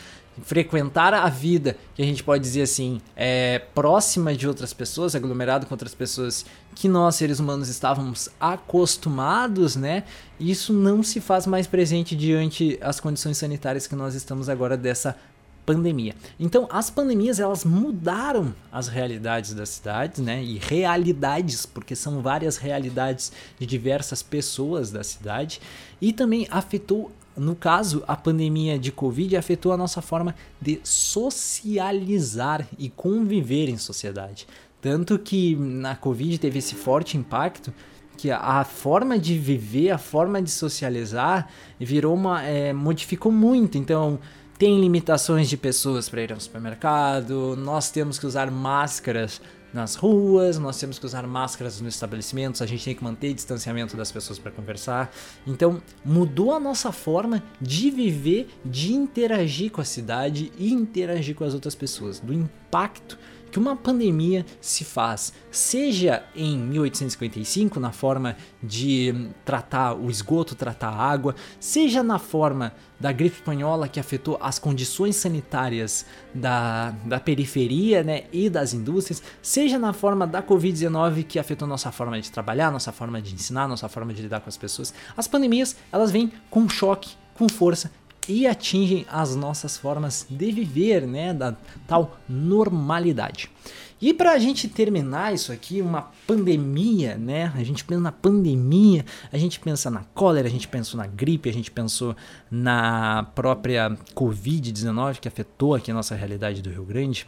frequentar 0.42 1.14
a 1.14 1.28
vida, 1.28 1.76
que 1.94 2.02
a 2.02 2.04
gente 2.04 2.22
pode 2.22 2.42
dizer 2.42 2.62
assim, 2.62 3.00
é 3.16 3.60
próxima 3.74 4.34
de 4.34 4.48
outras 4.48 4.72
pessoas, 4.72 5.14
aglomerado 5.14 5.66
com 5.66 5.74
outras 5.74 5.94
pessoas 5.94 6.44
que 6.74 6.88
nós 6.88 7.14
seres 7.14 7.38
humanos 7.38 7.68
estávamos 7.68 8.28
acostumados, 8.40 9.76
né? 9.76 10.04
Isso 10.40 10.72
não 10.72 11.02
se 11.02 11.20
faz 11.20 11.46
mais 11.46 11.66
presente 11.66 12.16
diante 12.16 12.78
as 12.80 12.98
condições 12.98 13.38
sanitárias 13.38 13.86
que 13.86 13.94
nós 13.94 14.14
estamos 14.14 14.48
agora 14.48 14.76
dessa 14.76 15.16
pandemia. 15.64 16.14
Então, 16.38 16.68
as 16.70 16.90
pandemias 16.90 17.40
elas 17.40 17.64
mudaram 17.64 18.54
as 18.70 18.88
realidades 18.88 19.54
das 19.54 19.70
cidades, 19.70 20.20
né? 20.20 20.42
E 20.42 20.58
realidades, 20.58 21.64
porque 21.64 21.96
são 21.96 22.20
várias 22.20 22.56
realidades 22.56 23.32
de 23.58 23.64
diversas 23.64 24.22
pessoas 24.22 24.90
da 24.90 25.02
cidade, 25.02 25.60
e 26.00 26.12
também 26.12 26.46
afetou 26.50 27.10
no 27.36 27.54
caso, 27.56 28.02
a 28.06 28.16
pandemia 28.16 28.78
de 28.78 28.92
Covid 28.92 29.36
afetou 29.36 29.72
a 29.72 29.76
nossa 29.76 30.00
forma 30.00 30.34
de 30.60 30.80
socializar 30.84 32.66
e 32.78 32.88
conviver 32.88 33.68
em 33.68 33.76
sociedade. 33.76 34.46
Tanto 34.80 35.18
que 35.18 35.56
na 35.56 35.96
Covid 35.96 36.38
teve 36.38 36.58
esse 36.58 36.74
forte 36.74 37.16
impacto 37.16 37.72
que 38.16 38.30
a 38.30 38.62
forma 38.64 39.18
de 39.18 39.36
viver, 39.38 39.90
a 39.90 39.98
forma 39.98 40.40
de 40.40 40.50
socializar 40.50 41.48
virou 41.78 42.14
uma. 42.14 42.42
É, 42.42 42.72
modificou 42.72 43.32
muito. 43.32 43.76
Então, 43.76 44.20
tem 44.58 44.80
limitações 44.80 45.48
de 45.48 45.56
pessoas 45.56 46.08
para 46.08 46.22
ir 46.22 46.32
ao 46.32 46.38
supermercado, 46.38 47.56
nós 47.56 47.90
temos 47.90 48.18
que 48.18 48.26
usar 48.26 48.50
máscaras 48.50 49.40
nas 49.74 49.96
ruas, 49.96 50.58
nós 50.58 50.78
temos 50.78 50.98
que 50.98 51.04
usar 51.04 51.26
máscaras 51.26 51.80
nos 51.80 51.94
estabelecimentos, 51.94 52.62
a 52.62 52.66
gente 52.66 52.84
tem 52.84 52.94
que 52.94 53.02
manter 53.02 53.34
distanciamento 53.34 53.96
das 53.96 54.12
pessoas 54.12 54.38
para 54.38 54.52
conversar. 54.52 55.12
Então, 55.46 55.82
mudou 56.04 56.54
a 56.54 56.60
nossa 56.60 56.92
forma 56.92 57.42
de 57.60 57.90
viver, 57.90 58.48
de 58.64 58.94
interagir 58.94 59.72
com 59.72 59.80
a 59.80 59.84
cidade 59.84 60.52
e 60.56 60.72
interagir 60.72 61.34
com 61.34 61.44
as 61.44 61.52
outras 61.52 61.74
pessoas, 61.74 62.20
do 62.20 62.32
impacto 62.32 63.18
que 63.54 63.58
uma 63.60 63.76
pandemia 63.76 64.44
se 64.60 64.84
faz, 64.84 65.32
seja 65.48 66.24
em 66.34 66.58
1855, 66.58 67.78
na 67.78 67.92
forma 67.92 68.36
de 68.60 69.28
tratar 69.44 69.94
o 69.94 70.10
esgoto, 70.10 70.56
tratar 70.56 70.88
a 70.88 70.96
água, 70.96 71.36
seja 71.60 72.02
na 72.02 72.18
forma 72.18 72.72
da 72.98 73.12
gripe 73.12 73.36
espanhola 73.36 73.86
que 73.86 74.00
afetou 74.00 74.36
as 74.40 74.58
condições 74.58 75.14
sanitárias 75.14 76.04
da, 76.34 76.90
da 77.04 77.20
periferia 77.20 78.02
né, 78.02 78.24
e 78.32 78.50
das 78.50 78.74
indústrias, 78.74 79.22
seja 79.40 79.78
na 79.78 79.92
forma 79.92 80.26
da 80.26 80.42
Covid-19 80.42 81.22
que 81.22 81.38
afetou 81.38 81.68
nossa 81.68 81.92
forma 81.92 82.20
de 82.20 82.32
trabalhar, 82.32 82.72
nossa 82.72 82.90
forma 82.90 83.22
de 83.22 83.34
ensinar, 83.34 83.68
nossa 83.68 83.88
forma 83.88 84.12
de 84.12 84.20
lidar 84.20 84.40
com 84.40 84.48
as 84.48 84.56
pessoas. 84.56 84.92
As 85.16 85.28
pandemias, 85.28 85.76
elas 85.92 86.10
vêm 86.10 86.32
com 86.50 86.68
choque, 86.68 87.12
com 87.34 87.48
força 87.48 87.88
e 88.28 88.46
atingem 88.46 89.06
as 89.10 89.34
nossas 89.36 89.76
formas 89.76 90.26
de 90.28 90.52
viver, 90.52 91.06
né, 91.06 91.32
da 91.32 91.54
tal 91.86 92.18
normalidade. 92.28 93.50
E 94.00 94.12
para 94.12 94.32
a 94.32 94.38
gente 94.38 94.68
terminar 94.68 95.32
isso 95.32 95.50
aqui, 95.50 95.80
uma 95.80 96.10
pandemia, 96.26 97.16
né? 97.16 97.50
A 97.54 97.62
gente 97.62 97.82
pensa 97.84 98.02
na 98.02 98.12
pandemia, 98.12 99.04
a 99.32 99.38
gente 99.38 99.58
pensa 99.58 99.90
na 99.90 100.04
cólera, 100.12 100.46
a 100.46 100.50
gente 100.50 100.68
pensou 100.68 100.98
na 100.98 101.06
gripe, 101.06 101.48
a 101.48 101.52
gente 101.52 101.70
pensou 101.70 102.14
na 102.50 103.26
própria 103.34 103.96
Covid-19 104.14 105.20
que 105.20 105.28
afetou 105.28 105.74
aqui 105.74 105.90
a 105.90 105.94
nossa 105.94 106.14
realidade 106.14 106.60
do 106.60 106.68
Rio 106.68 106.84
Grande. 106.84 107.26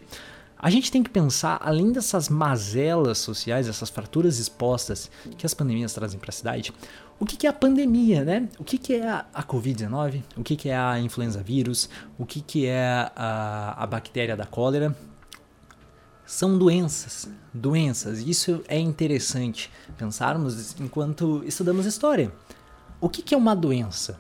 A 0.59 0.71
gente 0.71 0.91
tem 0.91 1.03
que 1.03 1.11
pensar, 1.11 1.61
além 1.63 1.93
dessas 1.93 2.29
mazelas 2.29 3.19
sociais, 3.19 3.69
essas 3.69 3.91
fraturas 3.91 4.39
expostas 4.39 5.11
que 5.37 5.45
as 5.45 5.53
pandemias 5.53 5.93
trazem 5.93 6.19
para 6.19 6.31
a 6.31 6.33
cidade, 6.33 6.73
o 7.19 7.25
que, 7.25 7.47
é 7.47 7.51
a 7.51 7.53
pandemia, 7.53 8.25
né? 8.25 8.49
O 8.59 8.65
que, 8.65 8.95
é 8.95 9.09
a, 9.09 9.25
a 9.33 9.43
Covid-19? 9.43 10.23
O 10.37 10.43
que, 10.43 10.57
que, 10.57 10.69
é 10.69 10.77
a 10.77 11.01
influenza 11.01 11.43
vírus? 11.43 11.89
O 12.19 12.27
que, 12.27 12.67
é 12.67 13.11
a, 13.17 13.75
a 13.83 13.87
bactéria 13.87 14.37
da 14.37 14.45
cólera? 14.45 14.97
São 16.27 16.59
doenças, 16.59 17.29
doenças. 17.55 18.19
Isso 18.21 18.63
é 18.69 18.79
interessante 18.79 19.71
pensarmos 19.97 20.79
enquanto 20.81 21.43
estudamos 21.47 21.87
história. 21.87 22.33
O 23.01 23.09
que 23.09 23.35
é 23.35 23.39
uma 23.39 23.55
doença? 23.55 24.19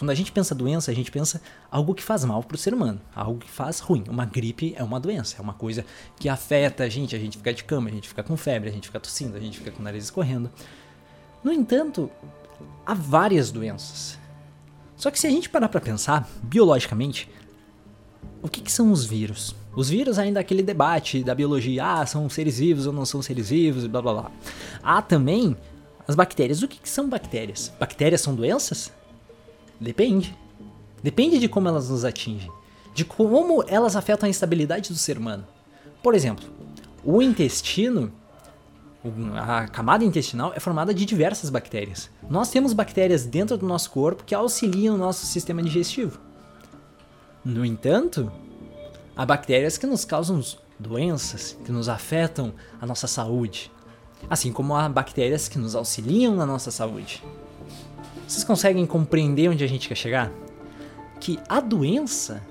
Quando 0.00 0.10
a 0.10 0.14
gente 0.14 0.32
pensa 0.32 0.54
doença, 0.54 0.90
a 0.90 0.94
gente 0.94 1.10
pensa 1.10 1.42
algo 1.70 1.94
que 1.94 2.02
faz 2.02 2.24
mal 2.24 2.42
para 2.42 2.54
o 2.54 2.58
ser 2.58 2.72
humano, 2.72 2.98
algo 3.14 3.38
que 3.38 3.50
faz 3.50 3.80
ruim. 3.80 4.02
Uma 4.08 4.24
gripe 4.24 4.74
é 4.74 4.82
uma 4.82 4.98
doença, 4.98 5.36
é 5.38 5.42
uma 5.42 5.52
coisa 5.52 5.84
que 6.18 6.26
afeta 6.26 6.84
a 6.84 6.88
gente, 6.88 7.14
a 7.14 7.18
gente 7.18 7.36
fica 7.36 7.52
de 7.52 7.62
cama, 7.64 7.90
a 7.90 7.92
gente 7.92 8.08
fica 8.08 8.22
com 8.22 8.34
febre, 8.34 8.70
a 8.70 8.72
gente 8.72 8.86
fica 8.86 8.98
tossindo, 8.98 9.36
a 9.36 9.40
gente 9.40 9.58
fica 9.58 9.70
com 9.70 9.80
o 9.80 9.82
nariz 9.82 10.04
escorrendo. 10.04 10.50
No 11.42 11.52
entanto, 11.52 12.10
há 12.84 12.94
várias 12.94 13.50
doenças. 13.50 14.18
Só 14.96 15.10
que 15.10 15.18
se 15.18 15.26
a 15.26 15.30
gente 15.30 15.48
parar 15.48 15.68
para 15.68 15.80
pensar, 15.80 16.28
biologicamente, 16.42 17.28
o 18.42 18.48
que, 18.48 18.60
que, 18.60 18.70
são 18.70 18.92
os 18.92 19.04
vírus? 19.04 19.54
Os 19.74 19.88
vírus 19.88 20.18
ainda 20.18 20.40
é 20.40 20.42
aquele 20.42 20.62
debate 20.62 21.22
da 21.22 21.34
biologia, 21.34 21.84
ah, 21.84 22.06
são 22.06 22.28
seres 22.28 22.58
vivos 22.58 22.86
ou 22.86 22.92
não 22.92 23.06
são 23.06 23.22
seres 23.22 23.48
vivos, 23.48 23.86
blá 23.86 24.02
blá 24.02 24.12
blá. 24.12 24.30
Há 24.82 25.00
também 25.00 25.56
as 26.06 26.14
bactérias. 26.14 26.62
O 26.62 26.68
que, 26.68 26.78
que 26.78 26.88
são 26.88 27.08
bactérias? 27.08 27.72
Bactérias 27.78 28.20
são 28.20 28.34
doenças? 28.34 28.92
Depende. 29.80 30.36
Depende 31.02 31.38
de 31.38 31.48
como 31.48 31.68
elas 31.68 31.88
nos 31.88 32.04
atingem, 32.04 32.50
de 32.94 33.04
como 33.04 33.64
elas 33.66 33.96
afetam 33.96 34.26
a 34.26 34.30
estabilidade 34.30 34.90
do 34.90 34.98
ser 34.98 35.16
humano. 35.16 35.46
Por 36.02 36.14
exemplo, 36.14 36.46
o 37.02 37.22
intestino 37.22 38.12
a 39.34 39.66
camada 39.68 40.04
intestinal 40.04 40.52
é 40.54 40.60
formada 40.60 40.92
de 40.92 41.04
diversas 41.04 41.48
bactérias. 41.50 42.10
Nós 42.28 42.50
temos 42.50 42.72
bactérias 42.72 43.24
dentro 43.24 43.56
do 43.56 43.66
nosso 43.66 43.90
corpo 43.90 44.24
que 44.24 44.34
auxiliam 44.34 44.94
o 44.94 44.98
nosso 44.98 45.24
sistema 45.26 45.62
digestivo. 45.62 46.18
No 47.44 47.64
entanto, 47.64 48.30
há 49.16 49.24
bactérias 49.24 49.78
que 49.78 49.86
nos 49.86 50.04
causam 50.04 50.42
doenças, 50.78 51.56
que 51.64 51.72
nos 51.72 51.88
afetam 51.88 52.52
a 52.80 52.86
nossa 52.86 53.06
saúde, 53.06 53.72
assim 54.28 54.52
como 54.52 54.74
há 54.74 54.88
bactérias 54.88 55.48
que 55.48 55.58
nos 55.58 55.74
auxiliam 55.74 56.36
na 56.36 56.44
nossa 56.44 56.70
saúde. 56.70 57.22
Vocês 58.28 58.44
conseguem 58.44 58.86
compreender 58.86 59.48
onde 59.48 59.64
a 59.64 59.66
gente 59.66 59.88
quer 59.88 59.96
chegar? 59.96 60.30
que 61.20 61.38
a 61.48 61.60
doença 61.60 62.42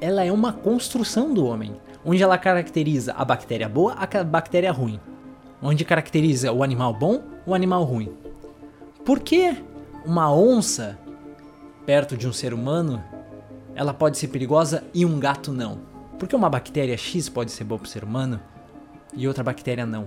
ela 0.00 0.24
é 0.24 0.32
uma 0.32 0.52
construção 0.52 1.32
do 1.32 1.44
homem, 1.44 1.76
onde 2.04 2.22
ela 2.22 2.38
caracteriza 2.38 3.12
a 3.12 3.24
bactéria 3.24 3.68
boa, 3.68 3.92
a 3.92 4.24
bactéria 4.24 4.72
ruim, 4.72 4.98
onde 5.62 5.84
caracteriza 5.84 6.52
o 6.52 6.62
animal 6.62 6.92
bom, 6.92 7.22
o 7.46 7.54
animal 7.54 7.84
ruim. 7.84 8.12
Por 9.04 9.20
que 9.20 9.56
uma 10.04 10.32
onça 10.32 10.98
perto 11.84 12.16
de 12.16 12.26
um 12.26 12.32
ser 12.32 12.52
humano 12.52 13.02
ela 13.74 13.92
pode 13.92 14.18
ser 14.18 14.28
perigosa 14.28 14.84
e 14.92 15.04
um 15.04 15.18
gato 15.18 15.52
não? 15.52 15.78
Por 16.18 16.26
que 16.28 16.34
uma 16.34 16.48
bactéria 16.48 16.96
X 16.96 17.28
pode 17.28 17.52
ser 17.52 17.64
boa 17.64 17.78
para 17.78 17.86
o 17.86 17.90
ser 17.90 18.02
humano 18.02 18.40
e 19.14 19.28
outra 19.28 19.44
bactéria 19.44 19.84
não? 19.84 20.06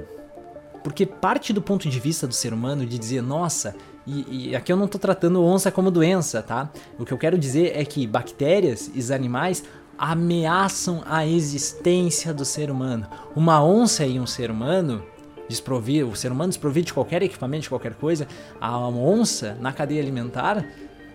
Porque 0.83 1.05
parte 1.05 1.53
do 1.53 1.61
ponto 1.61 1.89
de 1.89 1.99
vista 1.99 2.25
do 2.25 2.33
ser 2.33 2.53
humano 2.53 2.85
de 2.85 2.97
dizer, 2.97 3.21
nossa, 3.21 3.75
e, 4.07 4.49
e, 4.49 4.55
aqui 4.55 4.71
eu 4.71 4.77
não 4.77 4.85
estou 4.85 4.99
tratando 4.99 5.43
onça 5.43 5.71
como 5.71 5.91
doença, 5.91 6.41
tá? 6.41 6.71
O 6.97 7.05
que 7.05 7.11
eu 7.11 7.17
quero 7.17 7.37
dizer 7.37 7.73
é 7.75 7.85
que 7.85 8.07
bactérias 8.07 8.89
e 8.93 9.13
animais 9.13 9.63
ameaçam 9.97 11.03
a 11.05 11.27
existência 11.27 12.33
do 12.33 12.45
ser 12.45 12.71
humano. 12.71 13.05
Uma 13.35 13.63
onça 13.63 14.05
e 14.05 14.19
um 14.19 14.25
ser 14.25 14.49
humano 14.49 15.03
desprovido, 15.49 16.09
o 16.09 16.15
ser 16.15 16.31
humano 16.31 16.49
desprovido 16.49 16.85
de 16.85 16.93
qualquer 16.93 17.21
equipamento, 17.23 17.63
de 17.63 17.69
qualquer 17.69 17.95
coisa, 17.95 18.27
a 18.61 18.77
onça 18.87 19.57
na 19.59 19.73
cadeia 19.73 20.01
alimentar 20.01 20.65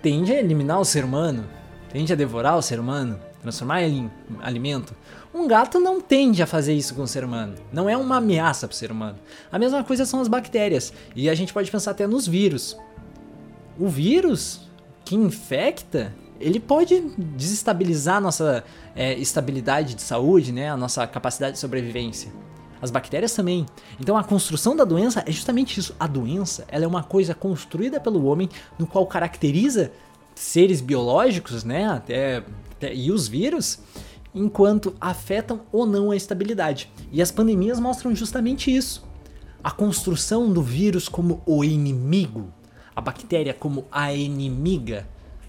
tende 0.03 0.33
a 0.33 0.39
eliminar 0.39 0.79
o 0.79 0.85
ser 0.85 1.05
humano, 1.05 1.47
tende 1.91 2.13
a 2.13 2.17
devorar 2.17 2.59
o 2.59 2.63
ser 2.63 2.79
humano, 2.79 3.19
transformar 3.41 3.83
ele 3.83 3.97
em 4.01 4.11
alimento. 4.43 4.95
Um 5.33 5.47
gato 5.47 5.79
não 5.79 6.01
tende 6.01 6.43
a 6.43 6.47
fazer 6.47 6.75
isso 6.75 6.95
com 6.95 7.03
o 7.03 7.09
ser 7.09 7.25
humano. 7.25 7.55
Não 7.73 7.89
é 7.89 7.97
uma 7.97 8.17
ameaça 8.17 8.69
para 8.69 8.75
o 8.75 8.77
ser 8.77 8.91
humano. 8.91 9.19
A 9.51 9.59
mesma 9.59 9.83
coisa 9.83 10.05
são 10.05 10.21
as 10.21 10.29
bactérias. 10.29 10.93
E 11.17 11.29
a 11.29 11.35
gente 11.35 11.53
pode 11.53 11.71
pensar 11.71 11.93
até 11.93 12.07
nos 12.07 12.27
vírus. 12.27 12.77
O 13.79 13.89
vírus 13.89 14.69
que 15.05 15.15
infecta, 15.15 16.15
ele 16.41 16.61
pode 16.61 17.01
desestabilizar 17.17 18.17
a 18.17 18.21
nossa 18.21 18.65
é, 18.95 19.15
estabilidade 19.15 19.95
de 19.95 20.03
saúde, 20.03 20.53
né? 20.53 20.71
a 20.71 20.77
nossa 20.77 21.07
capacidade 21.07 21.55
de 21.55 21.59
sobrevivência. 21.59 22.33
As 22.85 22.91
bactérias 22.91 23.33
também. 23.33 23.65
Então 23.99 24.15
a 24.15 24.23
construção 24.23 24.77
da 24.77 24.85
doença 24.85 25.25
é 25.27 25.33
justamente 25.33 25.81
isso. 25.81 25.97
A 25.99 26.07
doença 26.07 26.67
ela 26.69 26.85
é 26.85 26.87
uma 26.87 27.03
coisa 27.03 27.35
construída 27.35 27.99
pelo 27.99 28.27
homem, 28.27 28.47
no 28.79 28.87
qual 28.87 29.07
caracteriza 29.07 29.91
seres 30.35 30.83
biológicos, 30.83 31.65
né? 31.65 31.87
Até, 31.89 32.45
até 32.73 32.95
e 32.95 33.11
os 33.11 33.27
vírus 33.27 33.79
enquanto 34.35 34.95
afetam 35.01 35.63
ou 35.73 35.87
não 35.87 36.11
a 36.11 36.17
estabilidade. 36.17 36.93
E 37.11 37.23
as 37.23 37.31
pandemias 37.31 37.81
mostram 37.81 38.15
justamente 38.15 38.71
isso. 38.71 39.03
A 39.63 39.71
construção 39.71 40.53
do 40.53 40.61
vírus 40.61 41.09
como 41.09 41.41
o 41.47 41.65
inimigo, 41.65 42.53
a 42.95 43.01
bactéria 43.01 43.55
como 43.55 43.87
a 43.91 44.13
inimiga 44.13 45.07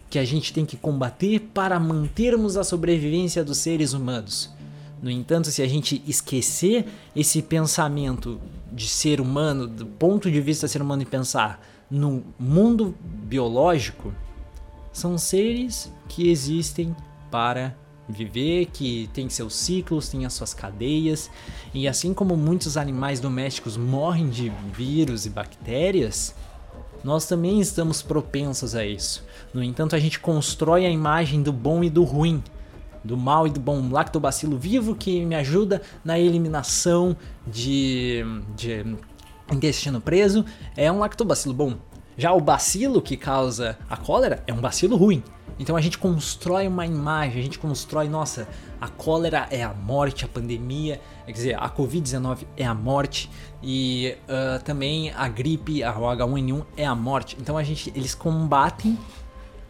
que 0.10 0.17
a 0.17 0.24
gente 0.24 0.54
tem 0.54 0.65
que 0.65 0.78
combater 0.78 1.50
para 1.54 1.78
mantermos 1.82 2.56
a 2.56 2.63
sobrevivência 2.63 3.43
dos 3.43 3.58
seres 3.58 3.91
humanos. 3.91 4.54
No 5.05 5.11
entanto, 5.11 5.51
se 5.51 5.61
a 5.61 5.67
gente 5.67 6.01
esquecer 6.07 6.87
esse 7.15 7.39
pensamento 7.39 8.41
de 8.73 8.87
ser 8.87 9.21
humano, 9.21 9.67
do 9.67 9.85
ponto 9.85 10.31
de 10.31 10.41
vista 10.41 10.67
ser 10.67 10.81
humano 10.81 11.03
e 11.03 11.05
pensar 11.05 11.63
no 11.91 12.23
mundo 12.39 12.95
biológico, 13.03 14.11
são 14.91 15.15
seres 15.15 15.93
que 16.09 16.27
existem 16.27 16.95
para 17.29 17.77
viver, 18.09 18.65
que 18.73 19.07
tem 19.13 19.29
seus 19.29 19.53
ciclos, 19.53 20.09
tem 20.09 20.25
as 20.25 20.33
suas 20.33 20.55
cadeias, 20.55 21.29
e 21.71 21.87
assim 21.87 22.11
como 22.11 22.35
muitos 22.35 22.75
animais 22.75 23.19
domésticos 23.19 23.77
morrem 23.77 24.27
de 24.27 24.51
vírus 24.75 25.27
e 25.27 25.29
bactérias, 25.29 26.33
nós 27.03 27.27
também 27.27 27.59
estamos 27.59 28.01
propensos 28.01 28.73
a 28.73 28.83
isso. 28.83 29.23
No 29.53 29.61
entanto, 29.61 29.95
a 29.95 29.99
gente 29.99 30.19
constrói 30.19 30.83
a 30.83 30.89
imagem 30.89 31.43
do 31.43 31.53
bom 31.53 31.83
e 31.83 31.91
do 31.91 32.03
ruim, 32.03 32.43
do 33.05 33.15
mal 33.15 33.47
e 33.47 33.49
do 33.49 33.59
bom 33.59 33.89
lactobacilo 33.89 34.57
vivo 34.57 34.95
que 34.95 35.23
me 35.23 35.35
ajuda 35.35 35.81
na 36.03 36.19
eliminação 36.19 37.15
de, 37.47 38.23
de 38.55 38.97
intestino 39.51 40.01
preso, 40.01 40.43
é 40.75 40.91
um 40.91 40.99
lactobacilo 40.99 41.53
bom. 41.53 41.75
Já 42.17 42.33
o 42.33 42.39
bacilo 42.39 43.01
que 43.01 43.17
causa 43.17 43.77
a 43.89 43.97
cólera 43.97 44.43
é 44.47 44.53
um 44.53 44.61
bacilo 44.61 44.95
ruim. 44.95 45.23
Então 45.59 45.75
a 45.75 45.81
gente 45.81 45.97
constrói 45.97 46.67
uma 46.67 46.85
imagem, 46.85 47.39
a 47.39 47.43
gente 47.43 47.59
constrói, 47.59 48.09
nossa, 48.09 48.47
a 48.79 48.89
cólera 48.89 49.47
é 49.49 49.63
a 49.63 49.73
morte, 49.73 50.25
a 50.25 50.27
pandemia, 50.27 50.99
quer 51.25 51.31
dizer, 51.31 51.55
a 51.55 51.69
Covid-19 51.69 52.45
é 52.57 52.65
a 52.65 52.73
morte 52.73 53.29
e 53.63 54.17
uh, 54.23 54.61
também 54.63 55.11
a 55.11 55.27
gripe, 55.29 55.81
a 55.81 55.93
H1N1 55.93 56.65
é 56.75 56.85
a 56.85 56.95
morte. 56.95 57.37
Então 57.39 57.57
a 57.57 57.63
gente, 57.63 57.91
eles 57.95 58.13
combatem 58.13 58.97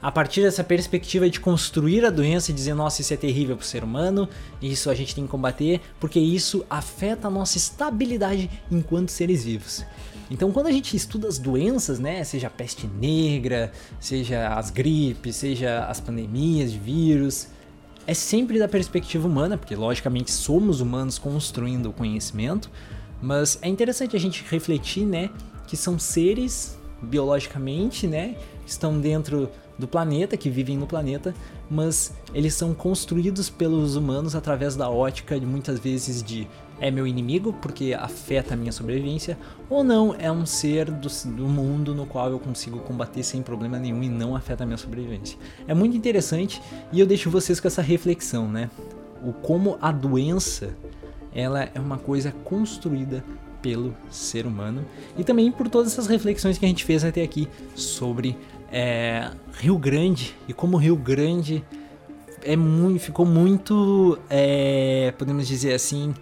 a 0.01 0.11
partir 0.11 0.41
dessa 0.41 0.63
perspectiva 0.63 1.29
de 1.29 1.39
construir 1.39 2.05
a 2.05 2.09
doença 2.09 2.51
e 2.51 2.53
dizer, 2.53 2.73
nossa, 2.73 3.01
isso 3.01 3.13
é 3.13 3.17
terrível 3.17 3.55
para 3.55 3.63
o 3.63 3.65
ser 3.65 3.83
humano, 3.83 4.29
isso 4.61 4.89
a 4.89 4.95
gente 4.95 5.15
tem 5.15 5.25
que 5.25 5.31
combater, 5.31 5.81
porque 5.99 6.19
isso 6.19 6.65
afeta 6.69 7.27
a 7.27 7.31
nossa 7.31 7.57
estabilidade 7.57 8.49
enquanto 8.69 9.09
seres 9.09 9.45
vivos. 9.45 9.83
Então, 10.29 10.51
quando 10.51 10.67
a 10.67 10.71
gente 10.71 10.95
estuda 10.95 11.27
as 11.27 11.37
doenças, 11.37 11.99
né, 11.99 12.23
seja 12.23 12.47
a 12.47 12.49
peste 12.49 12.87
negra, 12.87 13.71
seja 13.99 14.49
as 14.49 14.69
gripes, 14.69 15.35
seja 15.35 15.85
as 15.85 15.99
pandemias 15.99 16.71
de 16.71 16.79
vírus, 16.79 17.47
é 18.07 18.13
sempre 18.13 18.59
da 18.59 18.67
perspectiva 18.67 19.27
humana, 19.27 19.57
porque 19.57 19.75
logicamente 19.75 20.31
somos 20.31 20.81
humanos 20.81 21.17
construindo 21.17 21.89
o 21.89 21.93
conhecimento, 21.93 22.69
mas 23.21 23.57
é 23.61 23.67
interessante 23.67 24.15
a 24.15 24.19
gente 24.19 24.43
refletir, 24.49 25.05
né, 25.05 25.29
que 25.67 25.77
são 25.77 25.97
seres 25.97 26.77
biologicamente, 27.01 28.07
né, 28.07 28.35
estão 28.65 28.99
dentro 28.99 29.49
do 29.77 29.87
planeta, 29.87 30.37
que 30.37 30.49
vivem 30.49 30.77
no 30.77 30.87
planeta, 30.87 31.33
mas 31.69 32.13
eles 32.33 32.53
são 32.53 32.73
construídos 32.73 33.49
pelos 33.49 33.95
humanos 33.95 34.35
através 34.35 34.75
da 34.75 34.89
ótica 34.89 35.39
de 35.39 35.45
muitas 35.45 35.79
vezes 35.79 36.23
de 36.23 36.47
é 36.79 36.91
meu 36.91 37.07
inimigo 37.07 37.53
porque 37.61 37.93
afeta 37.93 38.53
a 38.53 38.57
minha 38.57 38.71
sobrevivência, 38.71 39.37
ou 39.69 39.83
não, 39.83 40.13
é 40.17 40.31
um 40.31 40.45
ser 40.45 40.91
do, 40.91 41.07
do, 41.07 41.47
mundo 41.47 41.95
no 41.95 42.05
qual 42.05 42.29
eu 42.29 42.39
consigo 42.39 42.79
combater 42.79 43.23
sem 43.23 43.41
problema 43.41 43.79
nenhum 43.79 44.03
e 44.03 44.09
não 44.09 44.35
afeta 44.35 44.63
a 44.63 44.67
minha 44.67 44.77
sobrevivência. 44.77 45.37
É 45.67 45.73
muito 45.73 45.95
interessante 45.95 46.61
e 46.91 46.99
eu 46.99 47.07
deixo 47.07 47.29
vocês 47.29 47.59
com 47.59 47.67
essa 47.67 47.81
reflexão, 47.81 48.49
né? 48.49 48.69
O 49.23 49.31
como 49.31 49.77
a 49.81 49.91
doença 49.91 50.75
ela 51.33 51.69
é 51.73 51.79
uma 51.79 51.97
coisa 51.97 52.31
construída 52.43 53.23
pelo 53.61 53.95
ser 54.11 54.45
humano 54.45 54.85
e 55.17 55.23
também 55.23 55.51
por 55.51 55.67
todas 55.67 55.91
essas 55.91 56.07
reflexões 56.07 56.57
que 56.57 56.65
a 56.65 56.67
gente 56.67 56.85
fez 56.85 57.03
até 57.03 57.23
aqui 57.23 57.47
sobre 57.73 58.37
é, 58.77 59.31
Rio 59.53 59.77
Grande 59.77 60.35
e 60.49 60.53
como 60.53 60.75
Rio 60.75 60.97
Grande 60.97 61.63
é 62.43 62.57
muito, 62.57 62.99
ficou 62.99 63.25
muito, 63.25 64.19
é, 64.29 65.13
podemos 65.17 65.47
dizer 65.47 65.73
assim, 65.73 66.13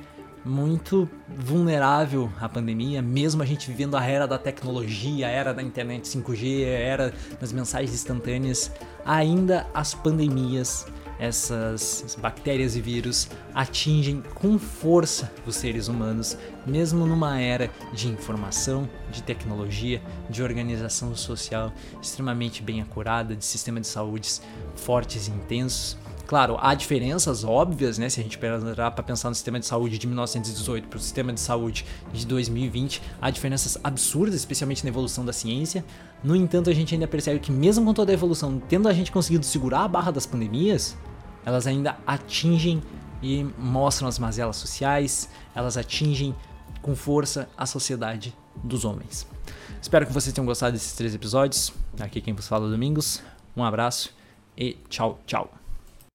muito 0.46 1.10
vulnerável 1.36 2.30
à 2.39 2.48
pandemia, 2.48 3.02
mesmo 3.02 3.42
a 3.42 3.46
gente 3.46 3.68
vivendo 3.72 3.98
a 3.98 4.06
era 4.06 4.28
da 4.28 4.38
tecnologia, 4.38 5.26
a 5.26 5.30
era 5.32 5.52
da 5.52 5.63
internet 5.63 6.08
5G, 6.08 6.63
a 6.63 6.68
era 6.68 7.13
das 7.42 7.52
mensagens 7.52 7.92
instantâneas, 7.92 8.72
ainda 9.04 9.66
as 9.74 9.96
pandemias, 9.96 10.86
essas 11.24 12.18
bactérias 12.20 12.76
e 12.76 12.82
vírus 12.82 13.30
atingem 13.54 14.22
com 14.36 14.60
força 14.60 15.32
os 15.48 15.56
seres 15.56 15.88
humanos, 15.88 16.38
mesmo 16.66 17.06
numa 17.06 17.40
era 17.40 17.72
de 17.94 18.10
informação, 18.10 18.90
de 19.10 19.24
tecnologia, 19.24 20.02
de 20.30 20.44
organização 20.44 21.16
social 21.16 21.72
extremamente 22.02 22.62
bem 22.62 22.82
acurada, 22.82 23.36
de 23.36 23.46
sistema 23.46 23.80
de 23.80 23.88
saúde 23.88 24.42
fortes 24.76 25.28
e 25.28 25.32
intensos 25.32 25.98
Claro, 26.26 26.58
há 26.60 26.74
diferenças 26.74 27.44
óbvias, 27.44 27.98
né? 27.98 28.10
Se 28.10 28.20
a 28.20 28.24
gente 28.24 28.38
parar 28.38 28.92
para 28.92 29.04
pensar 29.04 29.28
no 29.30 29.36
sistema 29.36 29.60
de 29.60 29.66
saúde 29.66 29.98
de 29.98 30.08
1918 30.08 30.88
para 30.88 30.98
o 30.98 31.00
sistema 31.00 31.34
de 31.34 31.40
saúde 31.40 31.86
de 32.14 32.26
2020, 32.26 33.02
há 33.22 33.30
diferenças 33.30 33.78
absurdas, 33.84 34.34
especialmente 34.34 34.84
na 34.84 34.90
evolução 34.90 35.26
da 35.26 35.34
ciência. 35.34 35.84
No 36.24 36.36
entanto, 36.36 36.70
a 36.70 36.74
gente 36.74 36.96
ainda 36.96 37.08
percebe 37.08 37.40
que, 37.40 37.52
mesmo 37.52 37.86
com 37.86 37.94
toda 37.94 38.12
a 38.12 38.14
evolução, 38.14 38.58
tendo 38.70 38.88
a 38.88 38.94
gente 38.94 39.12
conseguido 39.12 39.46
segurar 39.46 39.84
a 39.84 39.88
barra 39.88 40.12
das 40.12 40.26
pandemias, 40.26 40.98
elas 41.46 41.68
ainda 41.68 41.98
atingem 42.06 42.82
e 43.22 43.44
mostram 43.58 44.08
as 44.08 44.20
mazelas 44.20 44.58
sociais, 44.58 45.30
elas 45.56 45.78
atingem 45.78 46.36
com 46.82 46.96
força 46.96 47.50
a 47.58 47.66
sociedade 47.66 48.36
dos 48.64 48.86
homens. 48.86 49.26
Espero 49.82 50.06
que 50.06 50.14
vocês 50.14 50.34
tenham 50.34 50.46
gostado 50.46 50.74
desses 50.74 50.94
três 50.94 51.16
episódios. 51.16 51.74
Aqui 52.00 52.22
quem 52.22 52.34
vos 52.34 52.48
fala 52.48 52.68
é 52.68 52.70
Domingos. 52.70 53.22
Um 53.56 53.64
abraço 53.64 54.14
e 54.58 54.78
tchau, 54.90 55.20
tchau. 55.26 55.62